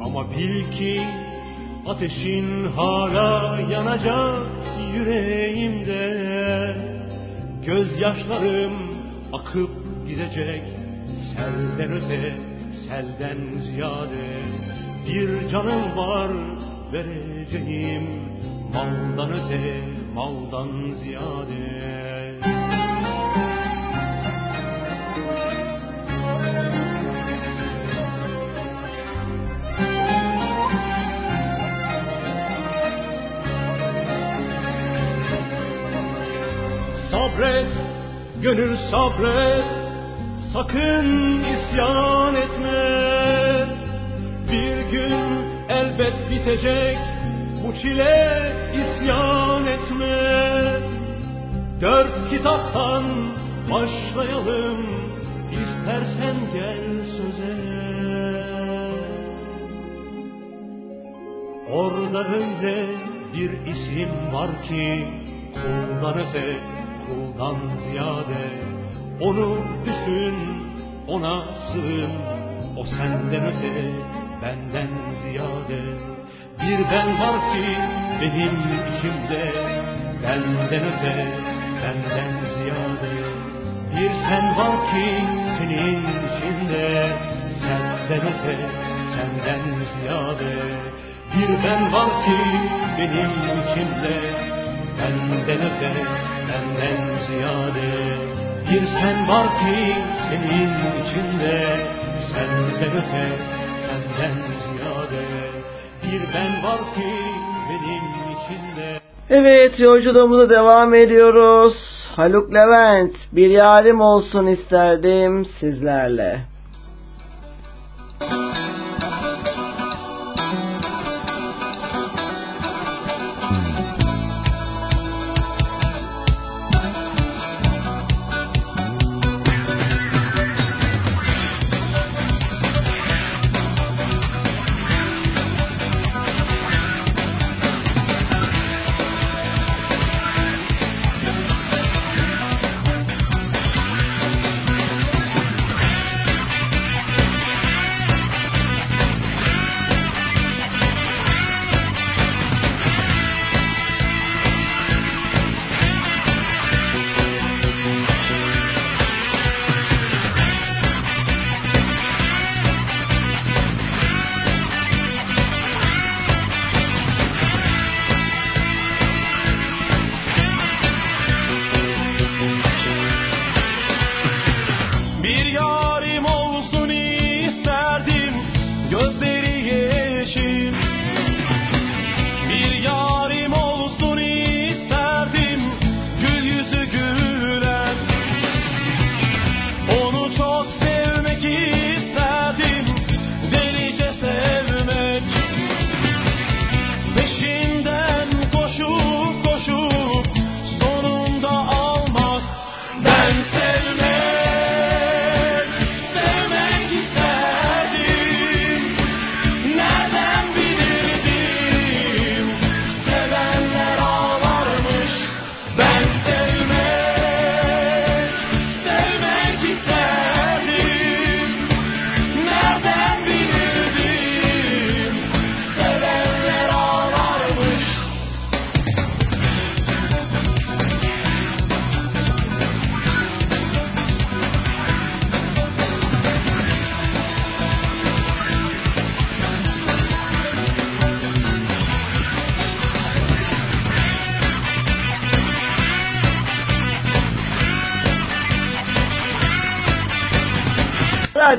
Ama 0.04 0.30
bil 0.30 0.70
ki 0.78 1.02
ateşin 1.86 2.64
hala 2.76 3.60
yanacak 3.70 4.46
yüreğimde. 4.94 6.04
Gözyaşlarım 7.66 8.72
akıp 9.32 9.70
gidecek 10.08 10.62
selden 11.36 11.92
öte 11.92 12.34
selden 12.88 13.58
ziyade. 13.58 14.26
Bir 15.08 15.48
canım 15.48 15.96
var 15.96 16.30
vereceğim 16.92 18.06
maldan 18.72 19.32
öte 19.32 19.80
maldan 20.14 20.94
ziyade 21.02 21.97
Sabret, 37.10 37.72
gönül 38.42 38.76
sabret, 38.90 39.64
sakın 40.52 41.40
isyan 41.44 42.34
etme. 42.34 42.78
Bir 44.52 44.90
gün 44.90 45.20
elbet 45.68 46.30
bitecek 46.30 46.98
bu 47.64 47.74
çile 47.82 48.52
isyan 48.74 49.66
etme. 49.66 50.87
Dört 51.80 52.30
kitaptan 52.30 53.04
başlayalım, 53.70 54.86
istersen 55.52 56.36
gel 56.52 56.84
söze. 57.16 57.58
Orada 61.72 62.18
öyle 62.18 62.86
bir 63.34 63.50
isim 63.66 64.32
var 64.32 64.62
ki 64.62 65.06
kuldan 65.54 66.18
öte, 66.18 66.56
kuldan 67.06 67.56
ziyade 67.88 68.50
Onu 69.20 69.58
düşün, 69.86 70.34
ona 71.08 71.44
sığın 71.52 72.12
O 72.76 72.84
senden 72.84 73.46
öte, 73.46 73.92
benden 74.42 74.88
ziyade 75.22 75.82
Bir 76.60 76.84
ben 76.92 77.20
var 77.20 77.52
ki 77.52 77.64
benim 78.20 78.56
içimde 78.96 79.52
Benden 80.22 80.82
öte, 80.84 81.57
benden 81.82 82.32
ziyade 82.54 83.12
Bir 83.96 84.10
sen 84.28 84.56
var 84.56 84.76
ki 84.90 85.06
senin 85.58 86.00
içinde. 86.26 87.16
Senden 87.60 88.22
öte, 88.32 88.56
senden 89.14 89.62
ziyade. 89.90 90.52
Bir 91.34 91.48
ben 91.64 91.92
var 91.92 92.10
ki 92.24 92.38
benim 92.98 93.32
içimde. 93.60 94.16
Benden 94.98 95.60
öte, 95.68 95.92
benden 96.48 97.00
ziyade. 97.26 97.90
Bir 98.70 98.86
sen 98.86 99.28
var 99.28 99.46
ki 99.58 99.94
senin 100.28 100.70
içinde. 101.00 101.76
Senden 102.32 102.92
öte, 103.00 103.26
senden 103.84 104.36
ziyade. 104.64 105.24
Bir 106.02 106.34
ben 106.34 106.62
var 106.62 106.94
ki 106.94 107.14
benim 107.68 108.17
Evet 109.30 109.80
yolculuğumuza 109.80 110.50
devam 110.50 110.94
ediyoruz. 110.94 111.74
Haluk 112.16 112.54
Levent 112.54 113.14
bir 113.32 113.50
yarim 113.50 114.00
olsun 114.00 114.46
isterdim 114.46 115.44
sizlerle. 115.60 116.40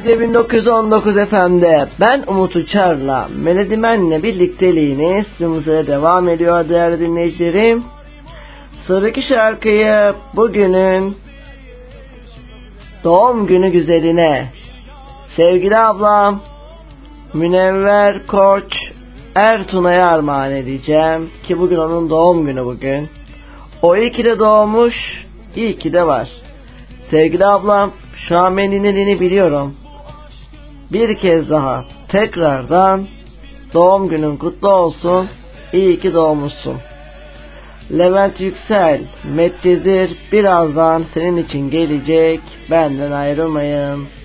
Radyo 0.10 0.20
1919 0.20 1.16
FM'de 1.16 1.88
ben 2.00 2.24
Umut 2.28 2.56
Uçar'la 2.56 3.30
Melodimen'le 3.38 4.24
birlikteliğiniz 4.24 5.28
stüdyomuza 5.28 5.88
devam 5.88 6.30
ediyor 6.30 6.70
değerli 6.70 7.00
dinleyicilerim. 7.00 7.84
Sıradaki 8.88 9.22
şarkıyı 9.22 10.14
bugünün 10.36 11.18
doğum 13.04 13.48
günü 13.48 13.70
güzeline 13.70 14.46
sevgili 15.36 15.78
ablam 15.78 16.40
Münevver 17.34 18.28
Koç 18.28 18.74
Ertuna'ya 19.36 20.08
armağan 20.08 20.52
edeceğim 20.52 21.30
ki 21.44 21.60
bugün 21.60 21.78
onun 21.78 22.10
doğum 22.10 22.46
günü 22.46 22.66
bugün. 22.66 23.10
O 23.82 23.96
iyi 23.96 24.12
ki 24.12 24.26
de 24.26 24.40
doğmuş, 24.40 24.96
iyi 25.56 25.78
ki 25.78 25.94
de 25.94 26.08
var. 26.08 26.30
Sevgili 27.12 27.46
ablam 27.46 27.92
ben 28.32 28.72
dinlediğini 28.72 29.20
biliyorum. 29.20 29.79
Bir 30.92 31.18
kez 31.18 31.50
daha 31.50 31.86
tekrardan 32.08 33.08
doğum 33.74 34.10
günün 34.10 34.38
kutlu 34.38 34.70
olsun. 34.70 35.28
İyi 35.74 36.00
ki 36.00 36.14
doğmuşsun. 36.14 36.78
Levent 37.98 38.40
Yüksel, 38.42 39.02
Medcezir 39.36 40.18
birazdan 40.32 41.04
senin 41.14 41.38
için 41.38 41.70
gelecek. 41.70 42.40
Benden 42.72 43.12
ayrılmayın. 43.12 44.19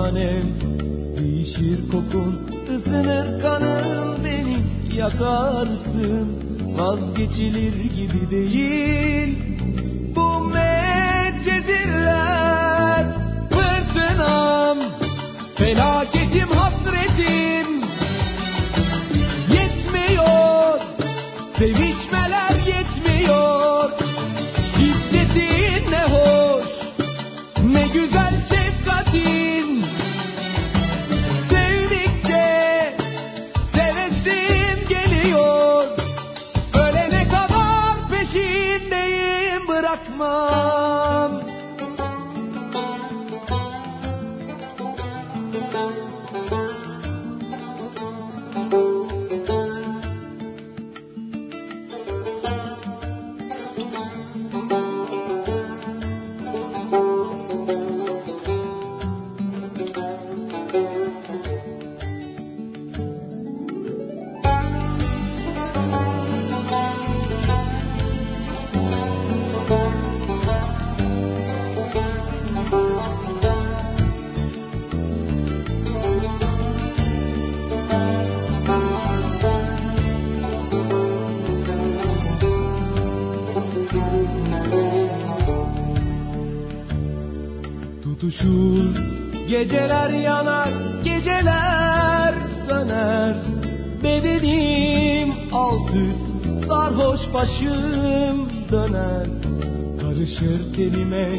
Tanem. 0.00 0.46
Değişir 1.16 1.90
kokun 1.92 2.34
ısınır 2.76 3.42
kanın 3.42 4.24
Beni 4.24 4.58
yakarsın. 4.96 6.28
Vazgeçilir 6.78 7.84
gibi 7.84 8.30
değil. 8.30 9.38
Bu 10.16 10.40
meccedirler 10.40 10.69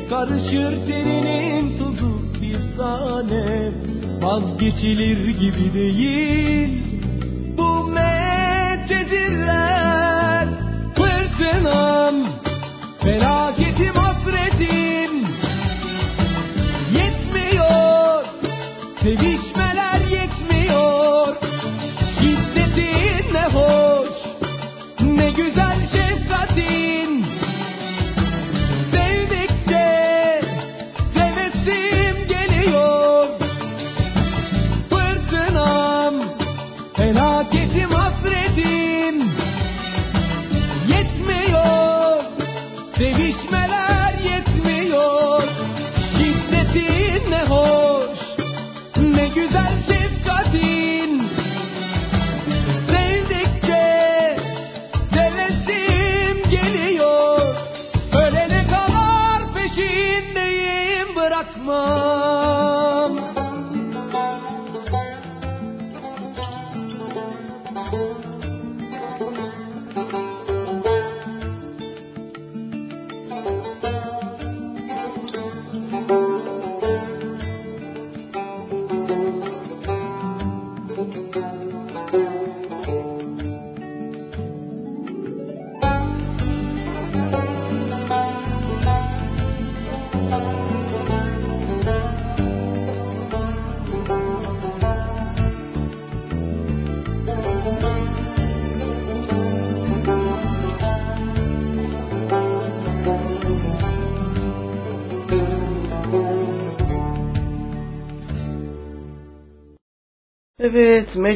karışır 0.09 0.87
teninin 0.87 1.77
tuzu 1.77 2.19
bir 2.41 2.77
tane. 2.77 3.71
Vazgeçilir 4.21 5.27
gibi 5.27 5.73
değil 5.73 5.90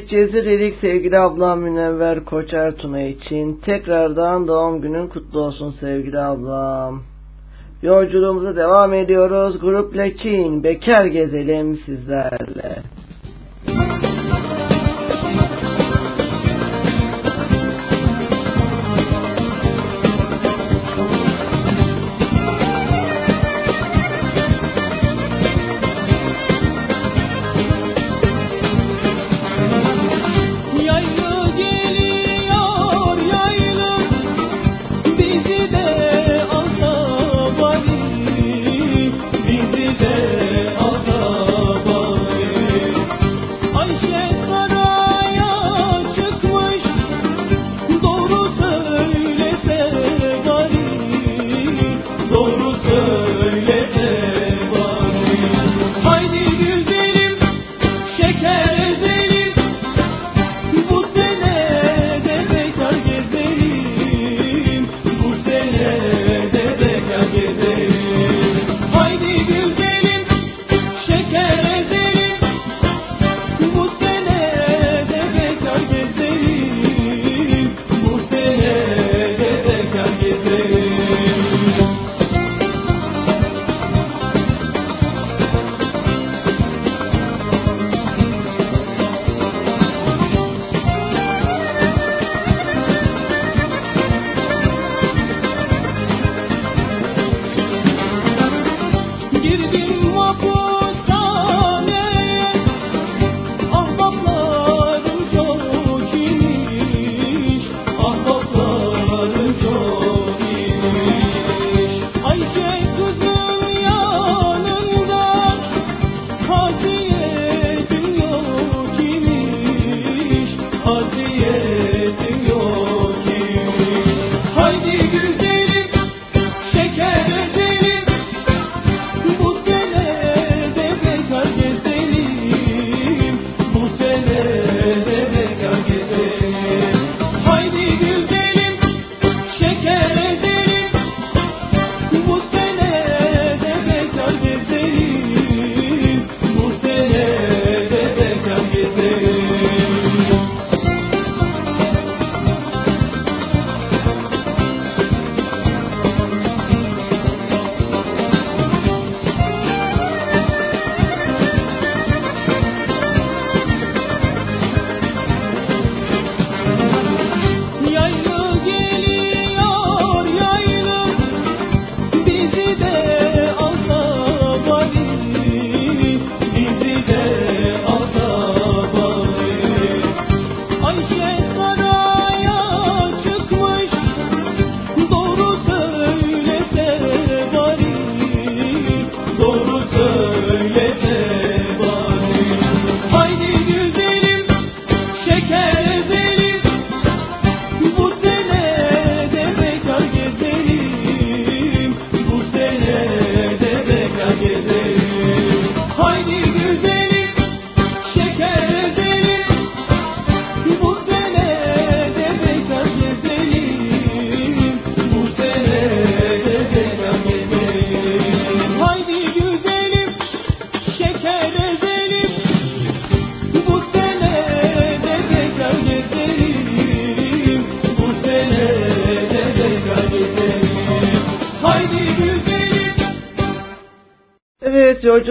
Medcezir 0.06 0.46
dedik 0.46 0.76
sevgili 0.82 1.20
ablam 1.20 1.60
Münevver 1.60 2.26
Koç 2.26 2.54
Ertuna 2.54 3.02
için. 3.02 3.60
Tekrardan 3.66 4.48
doğum 4.48 4.82
günün 4.82 5.08
kutlu 5.08 5.40
olsun 5.40 5.72
sevgili 5.80 6.20
ablam. 6.20 7.02
Yolculuğumuza 7.82 8.56
devam 8.56 8.94
ediyoruz. 8.94 9.60
Grup 9.60 9.98
Leçin, 9.98 10.64
Bekar 10.64 11.06
gezelim 11.06 11.80
sizlerle. 11.86 12.35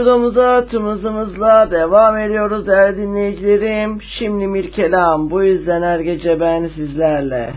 Yolculuğumuza 0.04 0.66
tımızımızla 0.66 1.70
devam 1.70 2.18
ediyoruz 2.18 2.66
değerli 2.66 2.96
dinleyicilerim. 2.96 4.02
Şimdi 4.18 4.54
bir 4.54 4.70
kelam 4.70 5.30
bu 5.30 5.42
yüzden 5.42 5.82
her 5.82 6.00
gece 6.00 6.40
ben 6.40 6.68
sizlerle. 6.68 7.50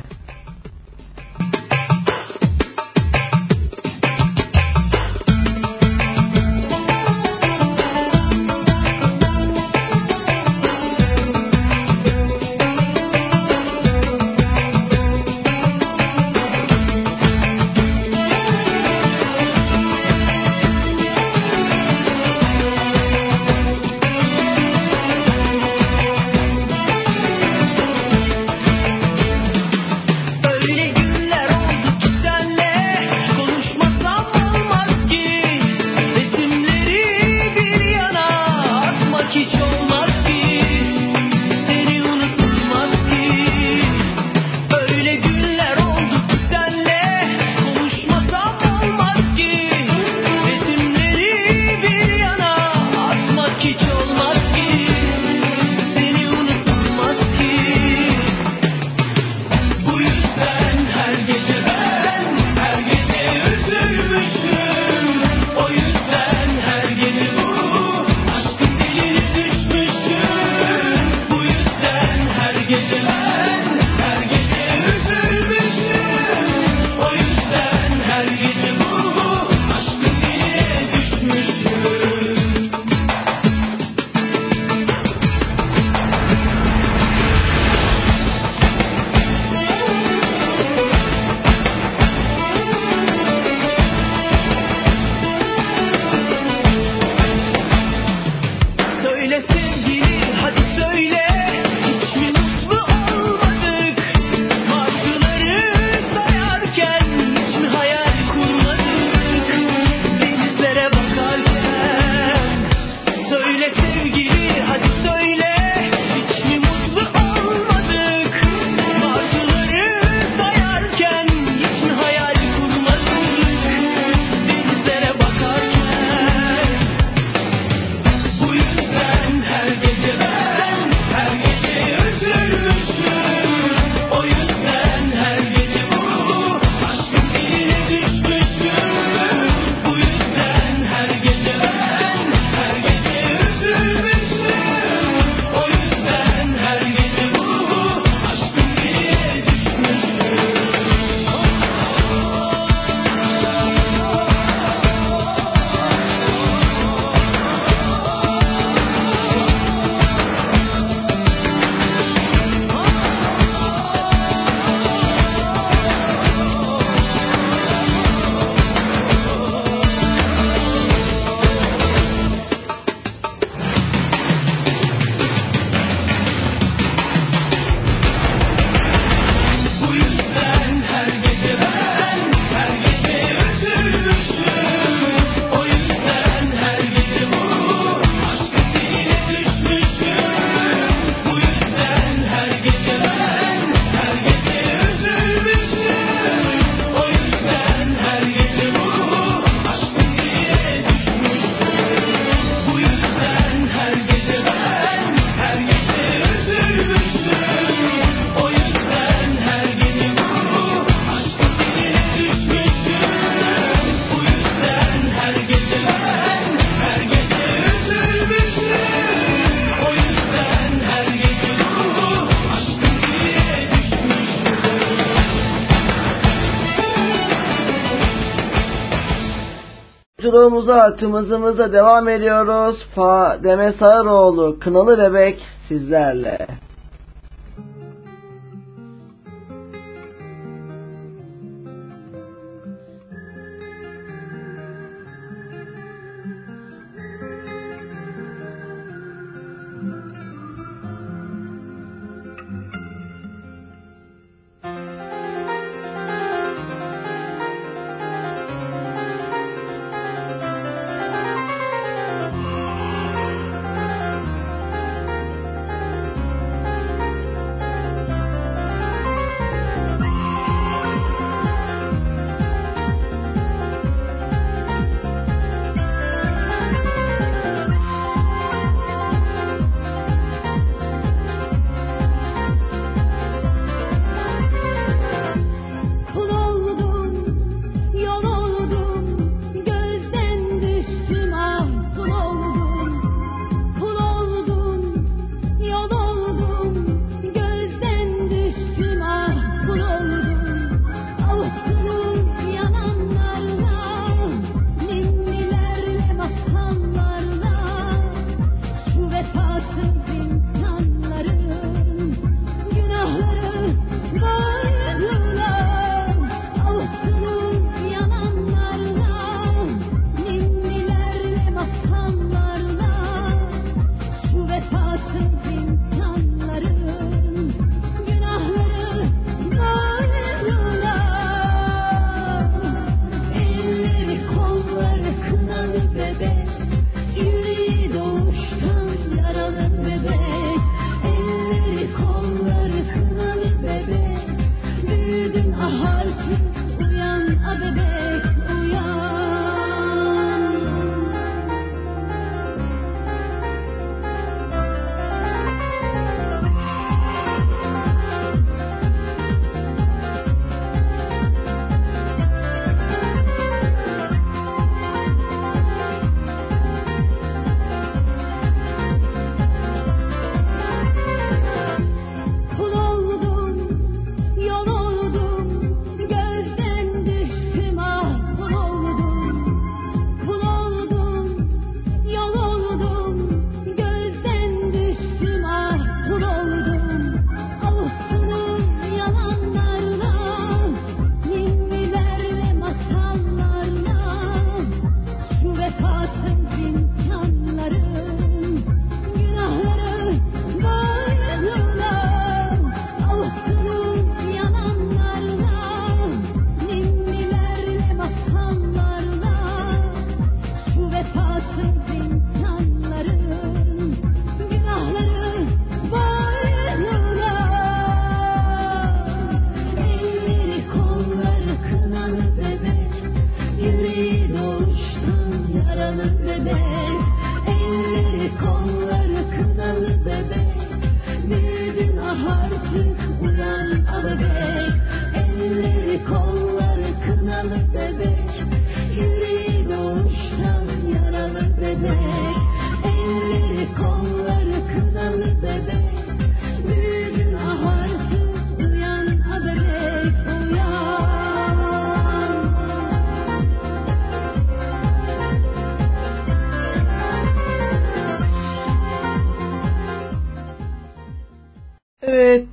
Yolculuğumuza 230.48 230.96
tımızımıza 230.96 231.74
devam 231.74 232.10
ediyoruz. 232.10 232.86
Fademe 232.96 233.74
Sağıroğlu 233.80 234.60
Kınalı 234.60 234.98
Bebek 234.98 235.46
sizlerle. 235.68 236.48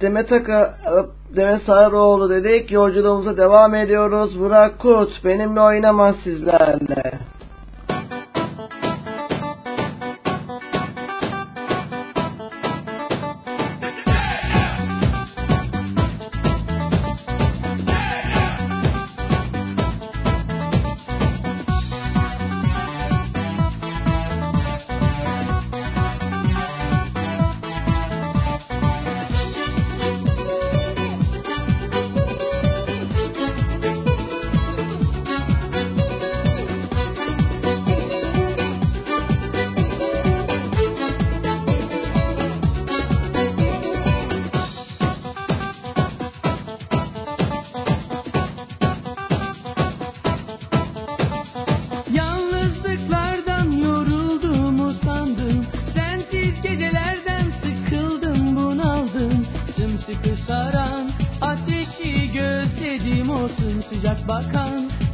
Demet 0.04 0.32
Aka, 0.32 0.74
Demet 1.36 1.62
Sarıoğlu 1.62 2.30
dedik. 2.30 2.72
Yolculuğumuza 2.72 3.36
devam 3.36 3.74
ediyoruz. 3.74 4.40
Burak 4.40 4.78
Kurt 4.78 5.24
benimle 5.24 5.60
oynamaz 5.60 6.14
sizlerle. 6.24 7.03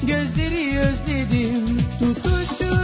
Gözleri 0.03 0.79
özledim 0.79 1.85
tutuşu 1.99 2.80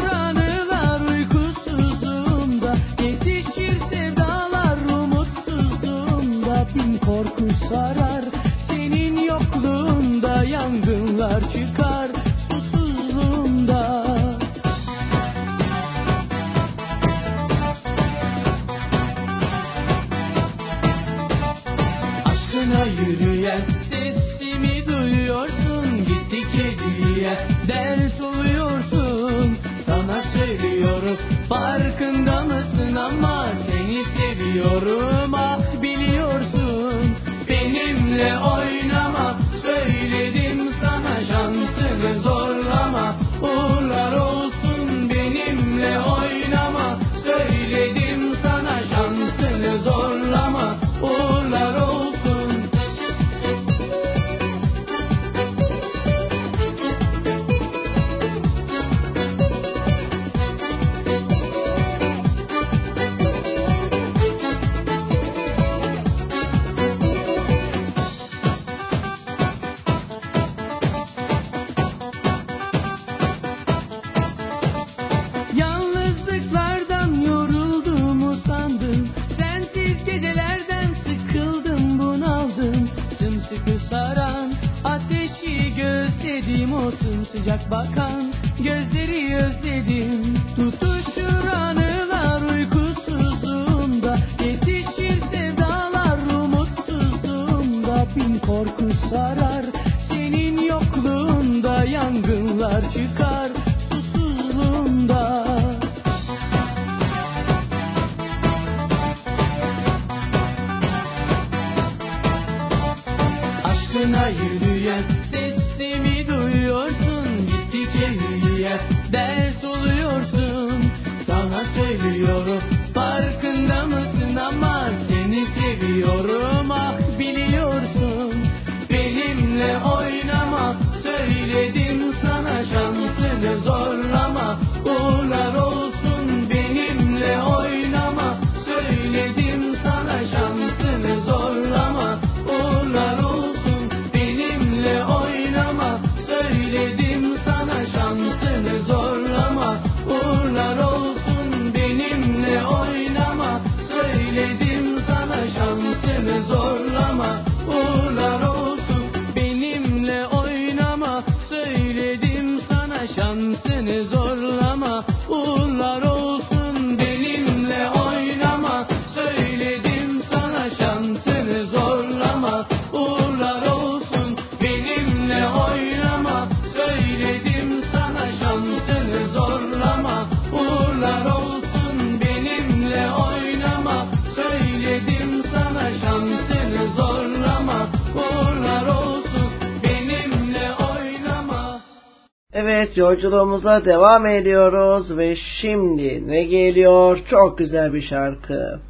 yolculuğumuza 193.07 193.85
devam 193.85 194.26
ediyoruz 194.26 195.17
ve 195.17 195.36
şimdi 195.60 196.28
ne 196.28 196.44
geliyor? 196.44 197.18
Çok 197.31 197.59
güzel 197.59 197.93
bir 197.93 198.02
şarkı. 198.02 198.81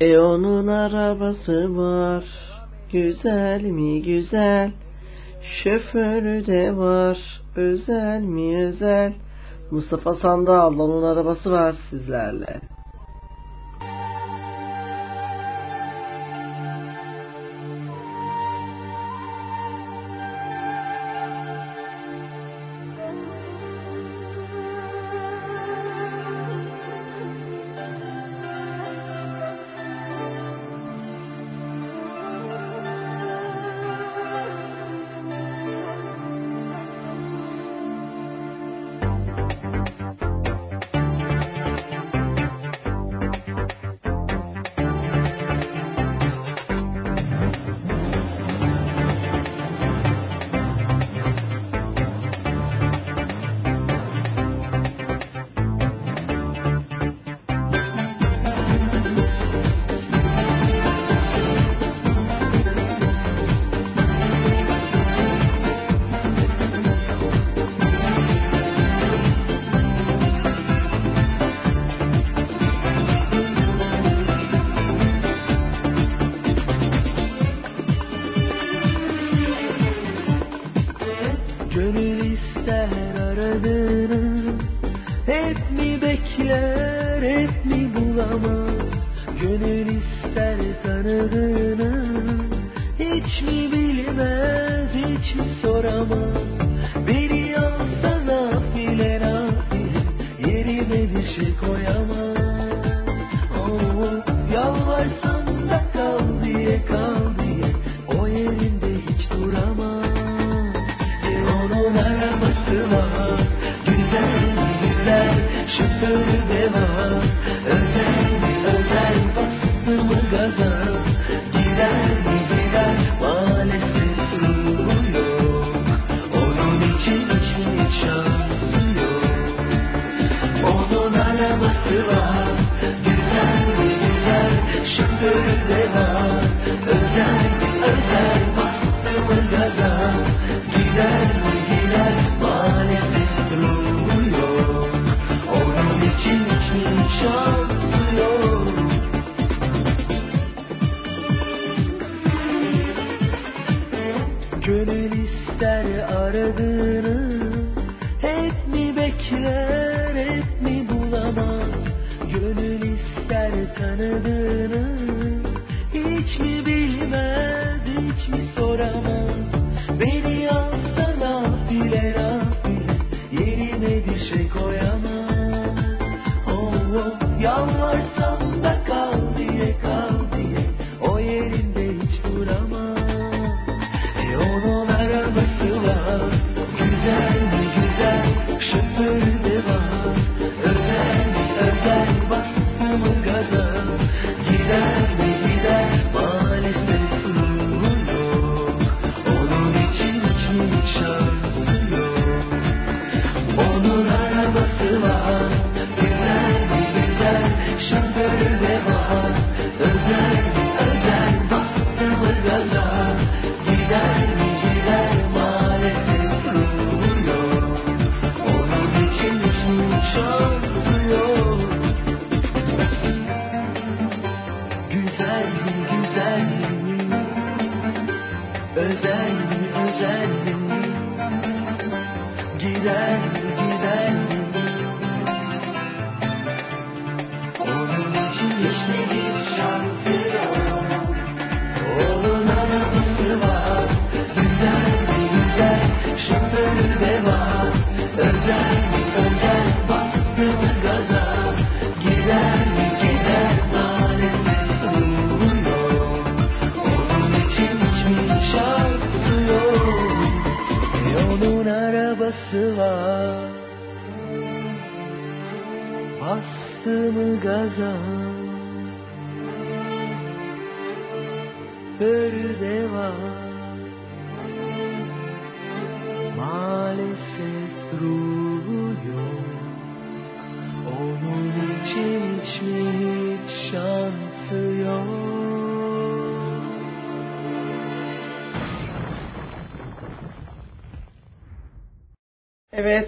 E 0.00 0.18
onun 0.18 0.66
arabası 0.66 1.76
var. 1.76 2.24
Güzel 2.92 3.62
mi 3.62 4.02
güzel? 4.02 4.70
Şoförü 5.64 6.46
de 6.46 6.76
var. 6.76 7.18
Özel 7.56 8.20
mi 8.20 8.66
özel? 8.66 9.12
Mustafa 9.70 10.14
Sandal 10.14 10.78
onun 10.78 11.02
arabası 11.02 11.52
var 11.52 11.74
sizlerle. 11.90 12.60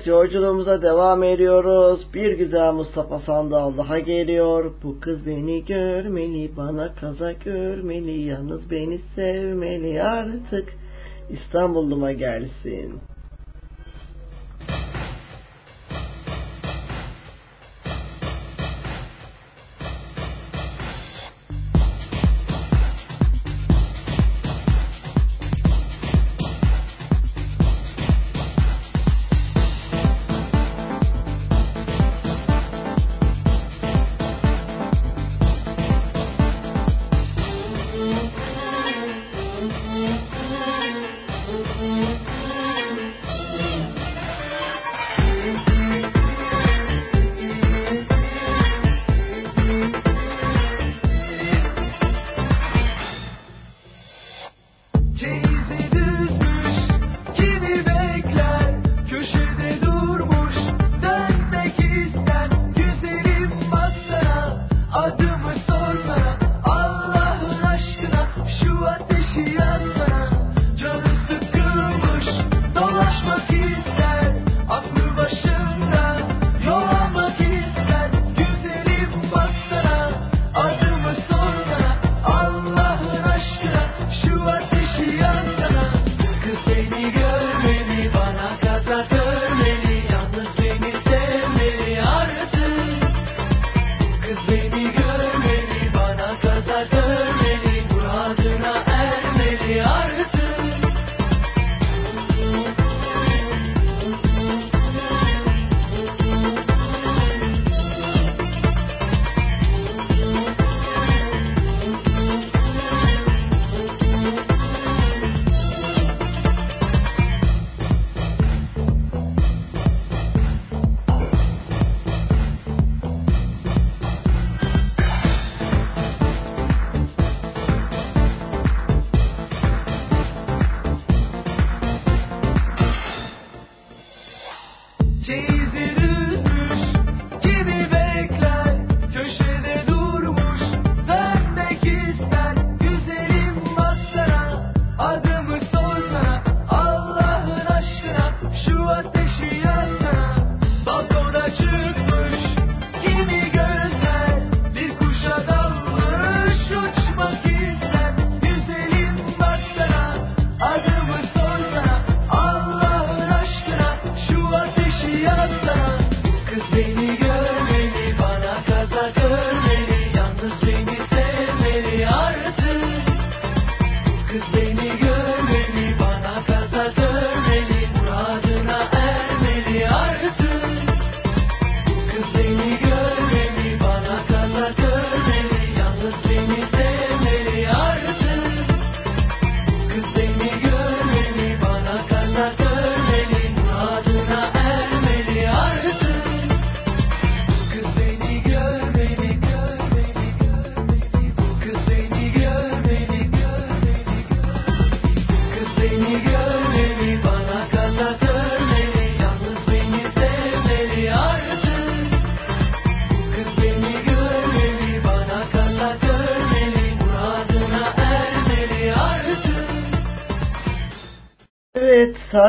yolculuğumuza 0.08 0.82
devam 0.82 1.22
ediyoruz. 1.22 2.06
Bir 2.14 2.32
güzel 2.32 2.72
Mustafa 2.72 3.18
Sandal 3.18 3.76
daha 3.76 3.98
geliyor. 3.98 4.72
Bu 4.82 5.00
kız 5.00 5.26
beni 5.26 5.64
görmeli, 5.64 6.56
bana 6.56 6.94
kaza 6.94 7.32
görmeli, 7.32 8.22
yalnız 8.22 8.70
beni 8.70 8.98
sevmeli 9.14 10.02
artık. 10.02 10.68
İstanbul'uma 11.30 12.12
gelsin. 12.12 13.00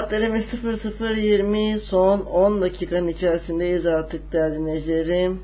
Saatlerimiz 0.10 0.44
00.20 0.44 1.80
son 1.80 2.20
10 2.20 2.62
dakikanın 2.62 3.08
içerisindeyiz 3.08 3.86
artık 3.86 4.34
değerli 4.34 4.56
dinleyicilerim. 4.56 5.40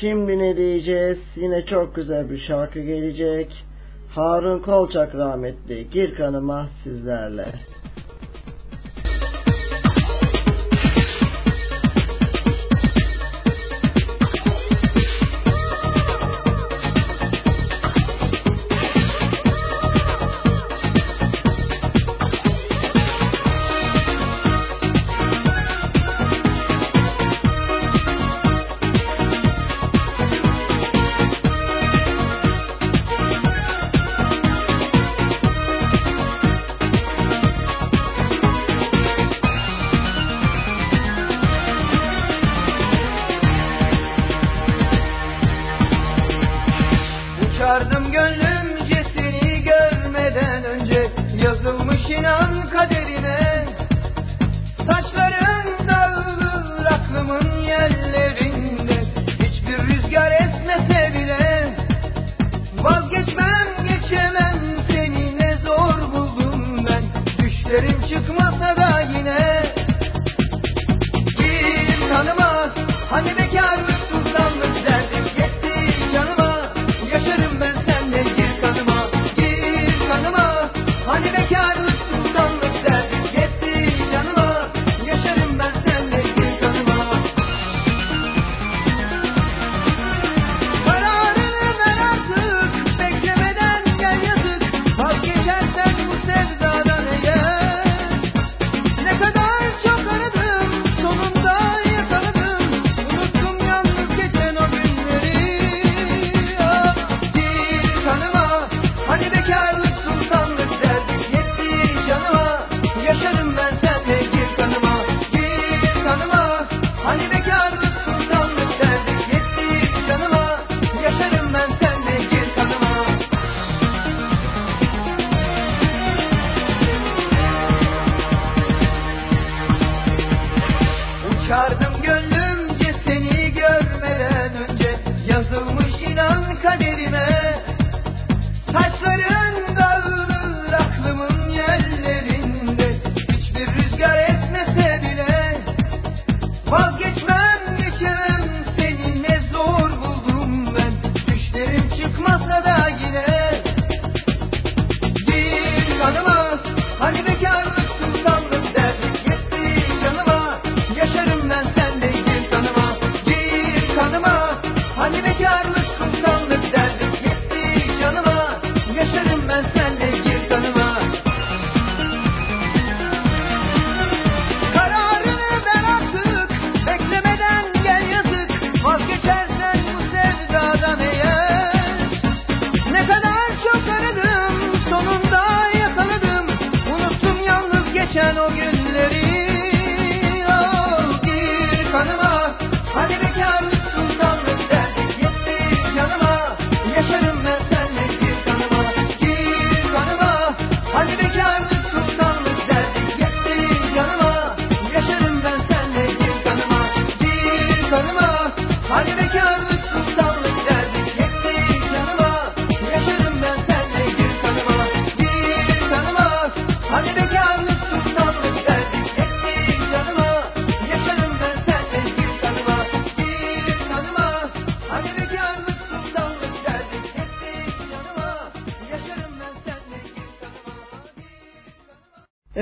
Şimdi 0.00 0.38
ne 0.38 0.56
diyeceğiz? 0.56 1.18
Yine 1.36 1.66
çok 1.66 1.94
güzel 1.94 2.30
bir 2.30 2.38
şarkı 2.38 2.80
gelecek. 2.80 3.64
Harun 4.10 4.58
Kolçak 4.58 5.14
rahmetli. 5.14 5.90
Gir 5.90 6.14
kanıma 6.14 6.66
sizlerle. 6.84 7.46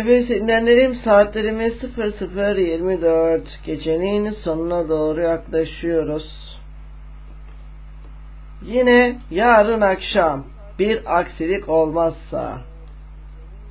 Evet 0.06 0.28
dinleyenlerim 0.28 0.94
saatlerimiz 0.94 1.72
00.24 1.72 3.40
gecenin 3.66 4.30
sonuna 4.30 4.88
doğru 4.88 5.20
yaklaşıyoruz. 5.20 6.58
Yine 8.62 9.16
yarın 9.30 9.80
akşam 9.80 10.44
bir 10.78 11.18
aksilik 11.18 11.68
olmazsa 11.68 12.58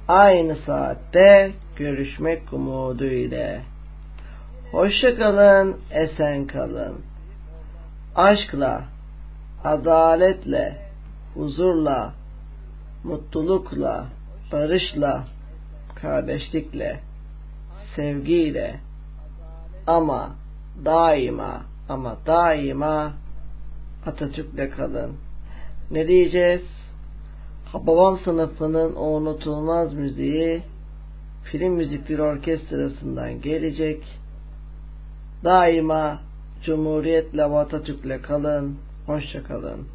aynı 0.07 0.55
saatte 0.55 1.51
görüşmek 1.75 2.53
umudu 2.53 3.05
ile. 3.05 3.61
Hoşça 4.71 5.15
kalın, 5.15 5.77
esen 5.91 6.47
kalın. 6.47 7.01
Aşkla, 8.15 8.83
adaletle, 9.63 10.77
huzurla, 11.35 12.13
mutlulukla, 13.03 14.05
barışla, 14.51 15.23
kardeşlikle, 16.03 16.99
sevgiyle 17.95 18.79
ama 19.87 20.35
daima 20.85 21.61
ama 21.89 22.17
daima 22.25 23.13
Atatürk'le 24.05 24.75
kalın. 24.77 25.11
Ne 25.91 26.07
diyeceğiz? 26.07 26.61
Babam 27.73 28.19
sınıfının 28.23 28.93
o 28.95 29.05
unutulmaz 29.05 29.93
müziği 29.93 30.61
film 31.43 31.73
müzikleri 31.73 32.21
orkestrasından 32.21 33.41
gelecek. 33.41 34.03
Daima 35.43 36.19
Cumhuriyetle 36.65 37.51
ve 37.51 37.57
Atatürk'le 37.57 38.21
kalın. 38.21 38.77
Hoşça 39.05 39.43
kalın. 39.43 39.92